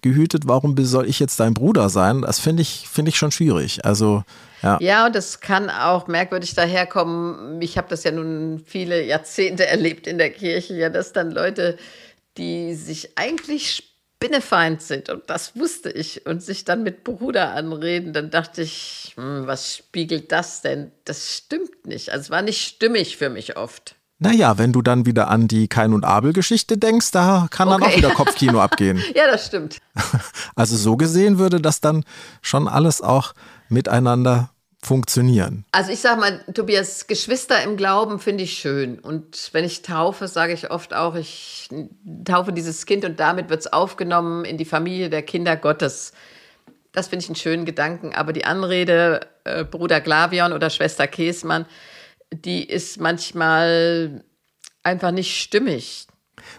gehütet. 0.00 0.44
Warum 0.48 0.74
soll 0.86 1.06
ich 1.06 1.20
jetzt 1.20 1.38
dein 1.38 1.52
Bruder 1.52 1.90
sein? 1.90 2.22
Das 2.22 2.38
finde 2.38 2.62
ich, 2.62 2.88
finde 2.90 3.10
ich 3.10 3.18
schon 3.18 3.30
schwierig. 3.30 3.84
Also 3.84 4.24
ja. 4.62 4.78
ja, 4.80 5.06
und 5.06 5.14
das 5.14 5.40
kann 5.40 5.70
auch 5.70 6.06
merkwürdig 6.06 6.54
daherkommen. 6.54 7.60
Ich 7.62 7.78
habe 7.78 7.88
das 7.88 8.04
ja 8.04 8.10
nun 8.10 8.62
viele 8.64 9.02
Jahrzehnte 9.04 9.66
erlebt 9.66 10.06
in 10.06 10.18
der 10.18 10.30
Kirche, 10.30 10.74
ja, 10.74 10.88
dass 10.88 11.12
dann 11.12 11.30
Leute, 11.30 11.76
die 12.36 12.74
sich 12.74 13.16
eigentlich 13.16 13.90
spinnefeind 14.22 14.82
sind, 14.82 15.08
und 15.08 15.28
das 15.30 15.56
wusste 15.56 15.90
ich, 15.90 16.26
und 16.26 16.42
sich 16.42 16.64
dann 16.64 16.82
mit 16.82 17.04
Bruder 17.04 17.52
anreden, 17.52 18.12
dann 18.12 18.30
dachte 18.30 18.62
ich, 18.62 19.14
hm, 19.16 19.46
was 19.46 19.76
spiegelt 19.76 20.30
das 20.30 20.60
denn? 20.60 20.92
Das 21.04 21.36
stimmt 21.36 21.86
nicht. 21.86 22.10
Also 22.10 22.24
es 22.24 22.30
war 22.30 22.42
nicht 22.42 22.60
stimmig 22.60 23.16
für 23.16 23.30
mich 23.30 23.56
oft. 23.56 23.96
Naja, 24.22 24.58
wenn 24.58 24.72
du 24.72 24.82
dann 24.82 25.06
wieder 25.06 25.28
an 25.28 25.48
die 25.48 25.66
Kain- 25.66 25.94
und 25.94 26.04
Abel-Geschichte 26.04 26.76
denkst, 26.76 27.10
da 27.10 27.48
kann 27.50 27.68
okay. 27.68 27.80
dann 27.80 27.90
auch 27.90 27.96
wieder 27.96 28.10
Kopfkino 28.10 28.60
abgehen. 28.62 29.02
Ja, 29.14 29.26
das 29.26 29.46
stimmt. 29.46 29.78
Also 30.54 30.76
so 30.76 30.96
gesehen 30.96 31.38
würde 31.38 31.60
das 31.60 31.80
dann 31.80 32.04
schon 32.42 32.68
alles 32.68 33.00
auch 33.00 33.32
miteinander 33.70 34.50
funktionieren. 34.82 35.64
Also 35.72 35.90
ich 35.90 36.00
sage 36.00 36.20
mal, 36.20 36.44
Tobias, 36.52 37.06
Geschwister 37.06 37.62
im 37.62 37.78
Glauben 37.78 38.18
finde 38.18 38.44
ich 38.44 38.58
schön. 38.58 38.98
Und 38.98 39.48
wenn 39.52 39.64
ich 39.64 39.80
taufe, 39.80 40.28
sage 40.28 40.52
ich 40.52 40.70
oft 40.70 40.92
auch, 40.92 41.14
ich 41.14 41.70
taufe 42.24 42.52
dieses 42.52 42.84
Kind 42.84 43.06
und 43.06 43.20
damit 43.20 43.48
wird 43.48 43.60
es 43.60 43.72
aufgenommen 43.72 44.44
in 44.44 44.58
die 44.58 44.66
Familie 44.66 45.08
der 45.08 45.22
Kinder 45.22 45.56
Gottes. 45.56 46.12
Das 46.92 47.08
finde 47.08 47.24
ich 47.24 47.28
einen 47.28 47.36
schönen 47.36 47.64
Gedanken. 47.64 48.14
Aber 48.14 48.34
die 48.34 48.44
Anrede, 48.44 49.20
äh, 49.44 49.64
Bruder 49.64 50.00
Glavion 50.00 50.52
oder 50.52 50.68
Schwester 50.68 51.06
Käsmann, 51.06 51.64
die 52.32 52.64
ist 52.64 53.00
manchmal 53.00 54.24
einfach 54.82 55.10
nicht 55.10 55.40
stimmig. 55.40 56.06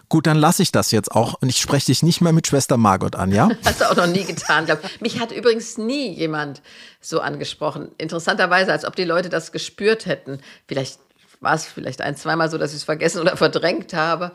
Gut, 0.10 0.28
dann 0.28 0.38
lasse 0.38 0.62
ich 0.62 0.72
das 0.72 0.92
jetzt 0.92 1.12
auch 1.12 1.36
und 1.42 1.50
ich 1.50 1.58
spreche 1.58 1.88
dich 1.88 2.04
nicht 2.04 2.22
mehr 2.22 2.34
mit 2.34 2.48
Schwester 2.48 2.78
Margot 2.78 3.16
an, 3.16 3.32
ja? 3.32 3.50
Hast 3.66 3.82
du 3.82 3.90
auch 3.90 3.96
noch 3.96 4.08
nie 4.08 4.24
getan, 4.24 4.66
glaube 4.66 4.82
ich. 4.84 5.02
Mich 5.02 5.20
hat 5.20 5.32
übrigens 5.32 5.78
nie 5.78 6.14
jemand 6.14 6.62
so 7.00 7.20
angesprochen. 7.20 7.92
Interessanterweise, 7.98 8.72
als 8.72 8.86
ob 8.86 8.96
die 8.96 9.04
Leute 9.06 9.30
das 9.30 9.52
gespürt 9.52 10.06
hätten. 10.06 10.40
Vielleicht 10.68 11.00
war 11.40 11.56
es 11.56 11.66
vielleicht 11.66 12.02
ein, 12.02 12.16
zweimal 12.16 12.52
so, 12.52 12.58
dass 12.58 12.72
ich 12.72 12.78
es 12.78 12.84
vergessen 12.84 13.20
oder 13.22 13.36
verdrängt 13.38 13.94
habe. 13.94 14.32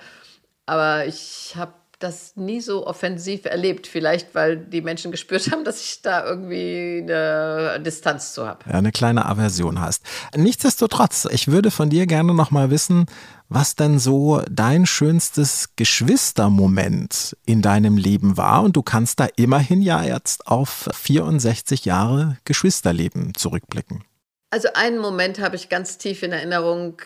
Aber 0.66 1.06
ich 1.06 1.54
habe 1.56 1.72
das 1.98 2.36
nie 2.36 2.60
so 2.60 2.86
offensiv 2.86 3.46
erlebt. 3.46 3.86
Vielleicht, 3.86 4.34
weil 4.34 4.58
die 4.58 4.82
Menschen 4.82 5.10
gespürt 5.10 5.50
haben, 5.50 5.64
dass 5.64 5.80
ich 5.82 6.02
da 6.02 6.26
irgendwie 6.26 7.00
eine 7.02 7.80
Distanz 7.80 8.34
zu 8.34 8.46
habe. 8.46 8.60
Ja, 8.66 8.74
eine 8.74 8.92
kleine 8.92 9.26
Aversion 9.26 9.80
hast. 9.80 10.02
Nichtsdestotrotz, 10.34 11.26
ich 11.30 11.48
würde 11.48 11.70
von 11.70 11.88
dir 11.88 12.06
gerne 12.06 12.34
noch 12.34 12.50
mal 12.50 12.70
wissen, 12.70 13.06
was 13.48 13.76
denn 13.76 13.98
so 13.98 14.42
dein 14.50 14.86
schönstes 14.86 15.70
Geschwistermoment 15.76 17.36
in 17.46 17.62
deinem 17.62 17.96
Leben 17.96 18.36
war. 18.36 18.62
Und 18.62 18.76
du 18.76 18.82
kannst 18.82 19.20
da 19.20 19.28
immerhin 19.36 19.80
ja 19.80 20.02
jetzt 20.02 20.46
auf 20.46 20.88
64 20.92 21.84
Jahre 21.84 22.36
Geschwisterleben 22.44 23.34
zurückblicken. 23.34 24.04
Also 24.50 24.68
einen 24.74 24.98
Moment 24.98 25.40
habe 25.40 25.56
ich 25.56 25.68
ganz 25.68 25.96
tief 25.98 26.22
in 26.22 26.32
Erinnerung. 26.32 27.00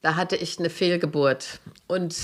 Da 0.00 0.16
hatte 0.16 0.36
ich 0.36 0.58
eine 0.58 0.70
Fehlgeburt 0.70 1.60
und 1.86 2.14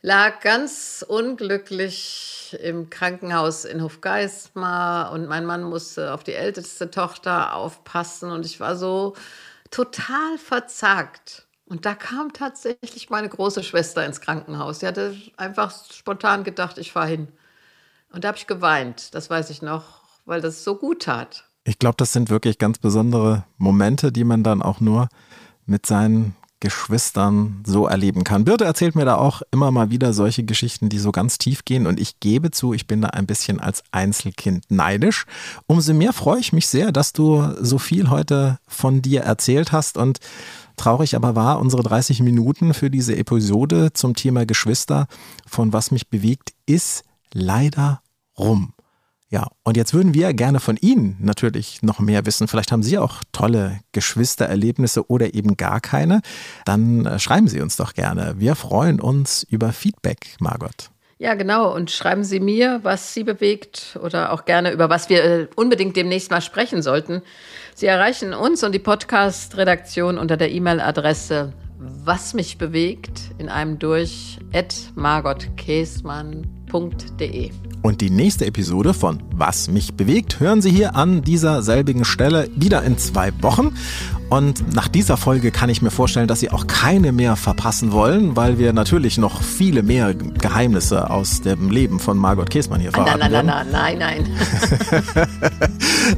lag 0.00 0.40
ganz 0.40 1.04
unglücklich 1.06 2.56
im 2.62 2.88
Krankenhaus 2.90 3.64
in 3.64 3.82
Hofgeismar 3.82 5.12
und 5.12 5.26
mein 5.26 5.44
Mann 5.44 5.62
musste 5.62 6.14
auf 6.14 6.24
die 6.24 6.34
älteste 6.34 6.90
Tochter 6.90 7.54
aufpassen 7.54 8.30
und 8.30 8.46
ich 8.46 8.60
war 8.60 8.76
so 8.76 9.14
total 9.70 10.38
verzagt. 10.38 11.46
Und 11.66 11.84
da 11.84 11.94
kam 11.94 12.32
tatsächlich 12.32 13.10
meine 13.10 13.28
große 13.28 13.62
Schwester 13.62 14.06
ins 14.06 14.22
Krankenhaus. 14.22 14.80
Sie 14.80 14.86
hatte 14.86 15.14
einfach 15.36 15.74
spontan 15.92 16.42
gedacht, 16.42 16.78
ich 16.78 16.92
fahre 16.92 17.08
hin. 17.08 17.28
Und 18.10 18.24
da 18.24 18.28
habe 18.28 18.38
ich 18.38 18.46
geweint, 18.46 19.14
das 19.14 19.28
weiß 19.28 19.50
ich 19.50 19.60
noch, 19.60 20.00
weil 20.24 20.40
das 20.40 20.64
so 20.64 20.76
gut 20.76 21.02
tat. 21.02 21.44
Ich 21.64 21.78
glaube, 21.78 21.96
das 21.98 22.14
sind 22.14 22.30
wirklich 22.30 22.56
ganz 22.56 22.78
besondere 22.78 23.44
Momente, 23.58 24.12
die 24.12 24.24
man 24.24 24.42
dann 24.42 24.62
auch 24.62 24.80
nur 24.80 25.10
mit 25.66 25.84
seinen 25.84 26.34
Geschwistern 26.60 27.62
so 27.64 27.86
erleben 27.86 28.24
kann. 28.24 28.44
Birte 28.44 28.64
erzählt 28.64 28.96
mir 28.96 29.04
da 29.04 29.16
auch 29.16 29.42
immer 29.52 29.70
mal 29.70 29.90
wieder 29.90 30.12
solche 30.12 30.44
Geschichten, 30.44 30.88
die 30.88 30.98
so 30.98 31.12
ganz 31.12 31.38
tief 31.38 31.64
gehen. 31.64 31.86
Und 31.86 32.00
ich 32.00 32.20
gebe 32.20 32.50
zu, 32.50 32.72
ich 32.72 32.86
bin 32.86 33.00
da 33.00 33.08
ein 33.08 33.26
bisschen 33.26 33.60
als 33.60 33.84
Einzelkind 33.92 34.64
neidisch. 34.68 35.26
Umso 35.66 35.94
mehr 35.94 36.12
freue 36.12 36.40
ich 36.40 36.52
mich 36.52 36.66
sehr, 36.66 36.90
dass 36.90 37.12
du 37.12 37.48
so 37.60 37.78
viel 37.78 38.10
heute 38.10 38.58
von 38.66 39.02
dir 39.02 39.22
erzählt 39.22 39.72
hast 39.72 39.96
und 39.96 40.18
Traurig 40.78 41.16
aber 41.16 41.34
war, 41.34 41.58
unsere 41.58 41.82
30 41.82 42.20
Minuten 42.20 42.72
für 42.72 42.88
diese 42.88 43.16
Episode 43.16 43.92
zum 43.92 44.14
Thema 44.14 44.46
Geschwister 44.46 45.08
von 45.44 45.72
Was 45.72 45.90
mich 45.90 46.08
bewegt, 46.08 46.52
ist 46.66 47.02
leider 47.32 48.00
rum. 48.38 48.72
Ja, 49.30 49.46
und 49.62 49.76
jetzt 49.76 49.92
würden 49.92 50.14
wir 50.14 50.32
gerne 50.32 50.58
von 50.58 50.76
Ihnen 50.76 51.18
natürlich 51.20 51.82
noch 51.82 51.98
mehr 51.98 52.24
wissen. 52.24 52.48
Vielleicht 52.48 52.72
haben 52.72 52.82
Sie 52.82 52.96
auch 52.96 53.22
tolle 53.32 53.80
Geschwistererlebnisse 53.92 55.10
oder 55.10 55.34
eben 55.34 55.56
gar 55.56 55.80
keine. 55.80 56.22
Dann 56.64 57.04
äh, 57.04 57.18
schreiben 57.18 57.46
Sie 57.46 57.60
uns 57.60 57.76
doch 57.76 57.92
gerne. 57.92 58.36
Wir 58.38 58.54
freuen 58.54 59.00
uns 59.00 59.42
über 59.42 59.72
Feedback, 59.72 60.36
Margot. 60.40 60.90
Ja, 61.18 61.34
genau. 61.34 61.74
Und 61.74 61.90
schreiben 61.90 62.24
Sie 62.24 62.40
mir, 62.40 62.80
was 62.84 63.12
Sie 63.12 63.24
bewegt 63.24 63.98
oder 64.02 64.32
auch 64.32 64.46
gerne 64.46 64.70
über 64.72 64.88
was 64.88 65.10
wir 65.10 65.24
äh, 65.24 65.48
unbedingt 65.56 65.96
demnächst 65.96 66.30
mal 66.30 66.40
sprechen 66.40 66.80
sollten. 66.80 67.20
Sie 67.74 67.86
erreichen 67.86 68.32
uns 68.32 68.64
und 68.64 68.72
die 68.72 68.78
Podcast-Redaktion 68.78 70.16
unter 70.16 70.36
der 70.36 70.50
E-Mail-Adresse 70.50 71.52
was 71.78 72.34
mich 72.34 72.58
bewegt 72.58 73.30
in 73.38 73.48
einem 73.48 73.78
durch 73.78 74.38
at 74.52 74.74
margotkäsmann.de. 76.72 77.50
Und 77.82 78.00
die 78.00 78.10
nächste 78.10 78.46
Episode 78.46 78.92
von 78.92 79.22
Was 79.32 79.68
mich 79.68 79.94
bewegt 79.94 80.40
hören 80.40 80.60
Sie 80.60 80.70
hier 80.70 80.96
an 80.96 81.22
dieser 81.22 81.62
selbigen 81.62 82.04
Stelle 82.04 82.50
wieder 82.56 82.82
in 82.82 82.98
zwei 82.98 83.32
Wochen. 83.40 83.74
Und 84.30 84.74
nach 84.74 84.88
dieser 84.88 85.16
Folge 85.16 85.50
kann 85.50 85.70
ich 85.70 85.80
mir 85.80 85.90
vorstellen, 85.90 86.28
dass 86.28 86.40
Sie 86.40 86.50
auch 86.50 86.66
keine 86.66 87.12
mehr 87.12 87.34
verpassen 87.36 87.92
wollen, 87.92 88.36
weil 88.36 88.58
wir 88.58 88.74
natürlich 88.74 89.16
noch 89.16 89.40
viele 89.42 89.82
mehr 89.82 90.12
Geheimnisse 90.12 91.08
aus 91.08 91.40
dem 91.40 91.70
Leben 91.70 91.98
von 91.98 92.18
Margot 92.18 92.50
Käßmann 92.50 92.78
hier 92.80 92.92
verraten 92.92 93.20
Nein, 93.20 93.32
nein, 93.32 93.46
nein, 93.46 93.66
nein, 93.72 93.98
nein, 93.98 94.24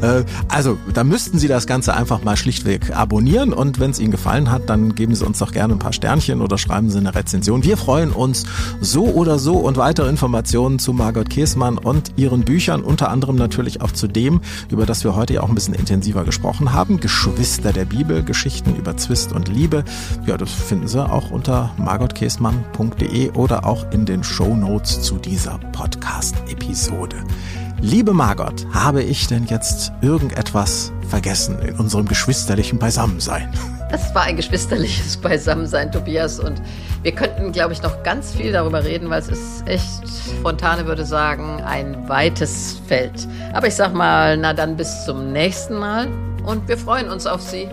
nein. 0.01 0.25
Also, 0.49 0.79
da 0.93 1.05
müssten 1.05 1.39
Sie 1.39 1.47
das 1.47 1.67
Ganze 1.67 1.95
einfach 1.95 2.25
mal 2.25 2.37
schlichtweg 2.37 2.97
abonnieren 2.97 3.53
und 3.53 3.79
wenn 3.79 3.91
es 3.91 4.01
Ihnen 4.01 4.11
gefallen 4.11 4.51
hat, 4.51 4.69
dann 4.69 4.95
geben 4.95 5.15
Sie 5.15 5.25
uns 5.25 5.39
doch 5.39 5.53
gerne 5.53 5.75
ein 5.75 5.79
paar 5.79 5.93
Sternchen 5.93 6.41
oder 6.41 6.59
schreiben 6.59 6.91
Sie 6.91 6.99
eine 6.99 7.15
Rezension. 7.15 7.63
Wir 7.63 7.77
freuen 7.77 8.11
uns 8.11 8.45
so 8.81 9.05
oder 9.05 9.39
so 9.39 9.57
und 9.57 9.77
weitere 9.77 10.09
Informationen 10.09 10.39
zu 10.79 10.92
Margot 10.92 11.29
Käßmann 11.29 11.79
und 11.79 12.12
ihren 12.16 12.42
Büchern, 12.42 12.83
unter 12.83 13.11
anderem 13.11 13.37
natürlich 13.37 13.81
auch 13.81 13.92
zu 13.92 14.09
dem, 14.09 14.40
über 14.70 14.87
das 14.87 15.05
wir 15.05 15.14
heute 15.14 15.35
ja 15.35 15.42
auch 15.42 15.48
ein 15.48 15.55
bisschen 15.55 15.74
intensiver 15.74 16.24
gesprochen 16.24 16.72
haben, 16.72 17.00
Geschwister 17.00 17.72
der 17.72 17.85
Bibel. 17.85 18.22
Geschichten 18.22 18.76
über 18.76 18.96
Zwist 18.96 19.33
und 19.33 19.48
Liebe. 19.48 19.85
Ja, 20.26 20.37
das 20.37 20.50
finden 20.53 20.88
Sie 20.88 21.05
auch 21.05 21.31
unter 21.31 21.72
margotkäsmann.de 21.79 23.31
oder 23.31 23.64
auch 23.64 23.90
in 23.92 24.07
den 24.07 24.24
Show 24.24 24.55
Notes 24.55 25.03
zu 25.03 25.16
dieser 25.16 25.59
Podcast-Episode. 25.72 27.16
Liebe 27.81 28.12
Margot, 28.12 28.66
habe 28.72 29.03
ich 29.03 29.26
denn 29.26 29.46
jetzt 29.46 29.92
irgendetwas 30.03 30.92
vergessen 31.09 31.59
in 31.61 31.76
unserem 31.76 32.07
geschwisterlichen 32.07 32.79
Beisammensein? 32.79 33.50
Das 33.90 34.14
war 34.14 34.22
ein 34.22 34.37
geschwisterliches 34.37 35.16
Beisammensein, 35.20 35.90
Tobias. 35.90 36.38
Und 36.38 36.62
wir 37.03 37.12
könnten, 37.12 37.53
glaube 37.53 37.72
ich, 37.72 37.83
noch 37.83 38.03
ganz 38.03 38.33
viel 38.33 38.53
darüber 38.53 38.85
reden, 38.85 39.11
weil 39.11 39.20
es 39.20 39.29
ist 39.29 39.66
echt, 39.66 40.09
Fontane 40.42 40.87
würde 40.87 41.05
sagen, 41.05 41.61
ein 41.62 42.09
weites 42.09 42.81
Feld. 42.87 43.26
Aber 43.53 43.66
ich 43.66 43.74
sag 43.74 43.94
mal, 43.94 44.37
na 44.37 44.53
dann 44.53 44.76
bis 44.76 45.05
zum 45.05 45.33
nächsten 45.33 45.74
Mal 45.79 46.09
und 46.44 46.68
wir 46.68 46.79
freuen 46.79 47.11
uns 47.11 47.26
auf 47.26 47.40
Sie. 47.40 47.68